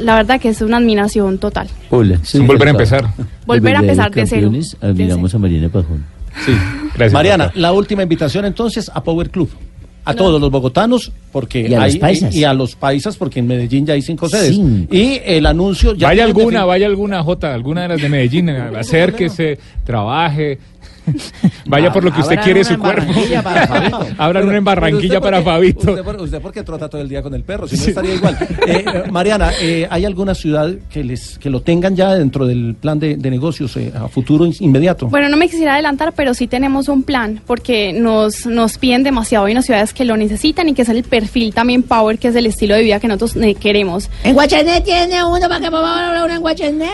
la 0.00 0.17
verdad 0.17 0.40
que 0.40 0.49
es 0.49 0.61
una 0.61 0.76
admiración 0.78 1.38
total. 1.38 1.69
Hola. 1.90 2.19
Sí, 2.23 2.38
volver 2.40 2.69
a 2.69 2.71
empezar. 2.73 3.07
Volver 3.47 3.76
a 3.76 3.81
empezar 3.81 4.11
de 4.11 4.26
cero. 4.26 4.50
Admiramos 4.81 5.35
a 5.35 5.38
Mariana 5.38 5.69
Pajón. 5.69 6.05
Sí. 6.45 6.52
Gracias, 6.95 7.12
Mariana, 7.12 7.50
la 7.55 7.73
última 7.73 8.02
invitación 8.02 8.45
entonces 8.45 8.90
a 8.95 9.02
Power 9.02 9.31
Club. 9.31 9.50
A 10.05 10.14
todos 10.14 10.40
los 10.40 10.50
bogotanos, 10.50 11.12
porque 11.33 11.69
Y 11.69 11.75
a 11.75 11.81
los 11.85 11.93
hay- 11.95 11.99
paisas. 12.00 12.35
y 12.35 12.43
a 12.45 12.55
los 12.55 12.75
paisas, 12.76 13.19
porque 13.19 13.40
en 13.40 13.47
Medellín 13.47 13.85
ya 13.85 13.93
hay 13.93 14.00
cinco 14.00 14.26
sedes. 14.26 14.57
Y 14.90 15.21
el 15.23 15.45
anuncio 15.45 15.95
ya 15.95 16.07
vaya 16.07 16.25
alguna, 16.25 16.64
vaya 16.64 16.87
alguna 16.87 17.23
J, 17.23 17.52
alguna 17.52 17.83
de 17.83 17.88
las 17.88 18.00
de 18.00 18.09
Medellín, 18.09 18.49
acérquese, 18.78 19.59
trabaje. 19.85 20.59
Vaya 21.66 21.92
por 21.92 22.04
lo 22.04 22.12
que 22.12 22.20
usted 22.20 22.38
quiere 22.40 22.64
su 22.64 22.78
cuerpo. 22.78 23.12
Abran 24.18 24.48
una 24.48 24.56
en 24.58 24.64
Barranquilla 24.64 25.20
para 25.20 25.42
Fabito. 25.42 25.80
qué- 25.80 25.90
Usted, 25.90 26.04
por- 26.04 26.20
usted 26.20 26.40
por 26.40 26.52
qué 26.52 26.62
trota 26.62 26.88
todo 26.88 27.00
el 27.00 27.08
día 27.08 27.22
con 27.22 27.34
el 27.34 27.42
perro, 27.42 27.66
si 27.68 27.76
no 27.76 27.82
estaría 27.84 28.14
igual. 28.14 28.36
Eh, 28.68 28.84
Mariana, 29.10 29.50
eh, 29.62 29.86
¿hay 29.90 30.04
alguna 30.04 30.34
ciudad 30.34 30.70
que 30.90 31.02
les 31.02 31.38
que 31.38 31.48
lo 31.48 31.62
tengan 31.62 31.96
ya 31.96 32.14
dentro 32.14 32.46
del 32.46 32.74
plan 32.78 32.98
de, 32.98 33.16
de 33.16 33.30
negocios 33.30 33.74
eh, 33.78 33.92
a 33.98 34.08
futuro 34.08 34.44
in- 34.44 34.54
inmediato? 34.60 35.06
Bueno, 35.08 35.28
no 35.30 35.36
me 35.38 35.48
quisiera 35.48 35.74
adelantar, 35.74 36.12
pero 36.14 36.34
sí 36.34 36.46
tenemos 36.46 36.88
un 36.88 37.02
plan, 37.02 37.40
porque 37.46 37.92
nos, 37.94 38.44
nos 38.46 38.76
piden 38.78 39.02
demasiado. 39.04 39.46
Hay 39.46 39.52
unas 39.52 39.64
ciudades 39.64 39.94
que 39.94 40.04
lo 40.04 40.16
necesitan 40.18 40.68
y 40.68 40.74
que 40.74 40.82
es 40.82 40.88
el 40.90 41.02
perfil 41.04 41.54
también 41.54 41.82
Power, 41.82 42.18
que 42.18 42.28
es 42.28 42.36
el 42.36 42.46
estilo 42.46 42.74
de 42.74 42.82
vida 42.82 43.00
que 43.00 43.08
nosotros 43.08 43.36
eh, 43.36 43.54
queremos. 43.54 44.10
¿En 44.24 44.34
Guachané 44.34 44.80
tiene 44.82 45.24
uno 45.24 45.40
para 45.48 45.60
que 45.60 45.70
papá 45.70 46.08
hablar 46.08 46.30
en 46.30 46.40
Guachané? 46.40 46.90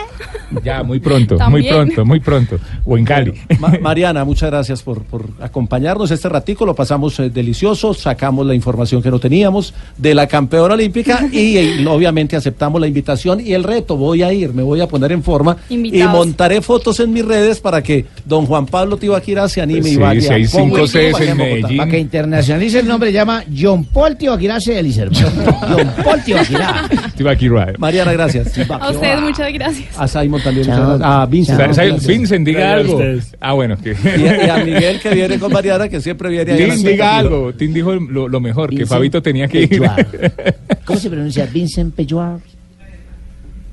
Ya, 0.63 0.81
muy 0.83 0.99
pronto, 0.99 1.37
muy 1.49 1.63
pronto, 1.67 2.05
muy 2.05 2.19
pronto. 2.21 2.57
O 2.85 2.97
en 2.97 3.03
Cali. 3.05 3.33
Ma- 3.59 3.77
Mariana, 4.05 4.23
muchas 4.23 4.51
gracias 4.51 4.83
por, 4.83 5.01
por 5.01 5.25
acompañarnos 5.41 6.11
este 6.11 6.29
ratico, 6.29 6.63
lo 6.63 6.75
pasamos 6.75 7.19
eh, 7.19 7.31
delicioso, 7.31 7.91
sacamos 7.95 8.45
la 8.45 8.53
información 8.53 9.01
que 9.01 9.09
no 9.09 9.17
teníamos 9.17 9.73
de 9.97 10.13
la 10.13 10.27
campeona 10.27 10.75
olímpica 10.75 11.27
y, 11.31 11.57
eh, 11.57 11.87
obviamente 11.87 12.35
aceptamos 12.35 12.79
la 12.79 12.85
invitación 12.87 13.41
y 13.41 13.53
el 13.53 13.63
reto, 13.63 13.97
voy 13.97 14.21
a 14.21 14.31
ir, 14.31 14.53
me 14.53 14.61
voy 14.61 14.79
a 14.81 14.87
poner 14.87 15.11
en 15.11 15.23
forma 15.23 15.57
Invitados. 15.71 16.13
y 16.13 16.17
montaré 16.17 16.61
fotos 16.61 16.99
en 16.99 17.13
mis 17.13 17.25
redes 17.25 17.59
para 17.59 17.81
que 17.81 18.05
don 18.25 18.45
Juan 18.45 18.67
Pablo 18.67 18.97
Tibaquira 18.97 19.49
se 19.49 19.61
anime 19.61 19.89
y 19.89 19.93
Sí, 19.93 19.97
vaya. 19.97 20.21
si 20.21 20.27
hay 20.27 20.43
a 20.43 20.47
cinco 20.47 20.59
Power 20.67 20.73
Club 20.75 20.87
sedes 20.87 21.15
allá 21.15 21.31
en 21.31 21.37
Bogotá. 21.37 21.55
Medellín. 21.55 21.77
Para 21.77 21.91
que 21.91 21.99
internacionalice 21.99 22.79
el 22.79 22.87
nombre, 22.87 23.11
llama 23.11 23.43
John 23.57 23.85
Paul 23.85 24.15
Tibaquirá 24.17 24.57
hermano. 24.67 25.11
John 25.67 25.91
Paul 26.03 26.23
Tibaquirá. 26.23 26.89
Tibaki 27.17 27.49
Ride. 27.49 27.73
Mariana, 27.79 28.13
gracias. 28.13 28.51
A 28.69 28.91
ustedes 28.91 29.19
muchas 29.21 29.51
gracias. 29.51 29.87
A 29.97 30.07
Simon 30.07 30.41
también, 30.43 30.67
Chao. 30.67 30.75
muchas 30.75 30.99
gracias. 30.99 31.09
A 31.21 31.25
Vincent. 31.25 31.59
Muchas 31.59 31.75
sa- 31.75 31.83
gracias. 31.85 32.07
Vincent, 32.07 32.45
diga 32.45 32.59
Gracias 32.59 32.91
algo. 32.91 33.21
Ah, 33.39 33.53
bueno. 33.53 33.77
que- 33.77 33.94
Y 34.17 34.27
a, 34.27 34.45
y 34.45 34.49
a 34.49 34.63
Miguel 34.63 34.99
que 34.99 35.13
viene 35.13 35.39
con 35.39 35.51
Mariana, 35.51 35.89
que 35.89 36.01
siempre 36.01 36.29
viene 36.29 36.53
ahí 36.53 36.69
Tim, 36.71 36.83
diga 36.83 37.17
algo. 37.17 37.53
Tim 37.53 37.73
dijo 37.73 37.93
lo, 37.93 38.27
lo 38.27 38.39
mejor, 38.39 38.69
que 38.75 38.85
Fabito 38.85 39.21
tenía 39.21 39.47
que 39.47 39.61
ir. 39.61 39.69
Pejuar. 39.69 40.07
¿Cómo 40.85 40.99
se 40.99 41.09
pronuncia? 41.09 41.45
Vincent 41.45 41.93
Pejuar 41.95 42.39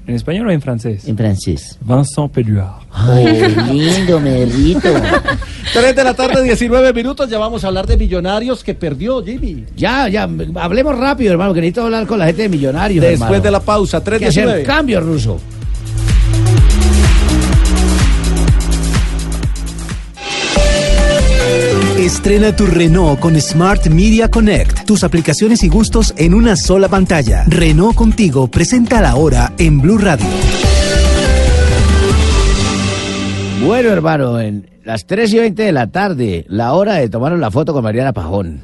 ¿En 0.06 0.16
español 0.16 0.48
o 0.48 0.50
en 0.50 0.61
francés? 0.61 1.06
en 1.06 1.16
francés. 1.16 1.78
Vincent 1.80 2.32
Pelluard. 2.32 2.82
Ay, 2.90 3.54
lindo, 3.72 4.18
me 4.18 4.30
derrito. 4.30 4.88
3 5.72 5.94
de 5.96 6.04
la 6.04 6.14
tarde, 6.14 6.42
19 6.42 6.92
minutos. 6.92 7.30
Ya 7.30 7.38
vamos 7.38 7.62
a 7.62 7.68
hablar 7.68 7.87
de 7.87 7.96
Millonarios 7.96 8.64
que 8.64 8.74
perdió 8.74 9.22
Jimmy. 9.24 9.64
Ya, 9.76 10.08
ya, 10.08 10.28
hablemos 10.56 10.98
rápido, 10.98 11.30
hermano, 11.30 11.54
que 11.54 11.61
necesito 11.61 11.85
hablar 11.85 12.06
con 12.06 12.18
la 12.18 12.26
gente 12.26 12.42
de 12.42 12.48
Millonarios. 12.48 13.00
Después 13.00 13.22
hermano. 13.22 13.42
de 13.44 13.50
la 13.52 13.61
pausa, 13.61 14.02
Hay 14.04 14.18
que 14.18 14.26
hacer 14.26 14.48
3 14.48 14.66
cambio, 14.66 15.00
ruso. 15.00 15.40
Estrena 22.03 22.51
tu 22.51 22.67
Renault 22.67 23.21
con 23.21 23.41
Smart 23.41 23.87
Media 23.87 24.29
Connect. 24.29 24.87
Tus 24.87 25.05
aplicaciones 25.05 25.62
y 25.62 25.69
gustos 25.69 26.12
en 26.17 26.35
una 26.35 26.57
sola 26.57 26.88
pantalla. 26.88 27.45
Renault 27.47 27.95
contigo 27.95 28.49
presenta 28.49 29.01
la 29.01 29.15
hora 29.15 29.53
en 29.57 29.81
Blue 29.81 29.99
Radio. 29.99 30.27
Bueno, 33.65 33.91
hermano, 33.91 34.41
en 34.41 34.69
las 34.83 35.07
3 35.07 35.33
y 35.33 35.38
20 35.38 35.62
de 35.62 35.71
la 35.71 35.87
tarde, 35.93 36.45
la 36.49 36.73
hora 36.73 36.95
de 36.95 37.09
tomarnos 37.09 37.38
la 37.38 37.53
foto 37.53 37.73
con 37.73 37.85
Mariana 37.85 38.12
Pajón. 38.12 38.62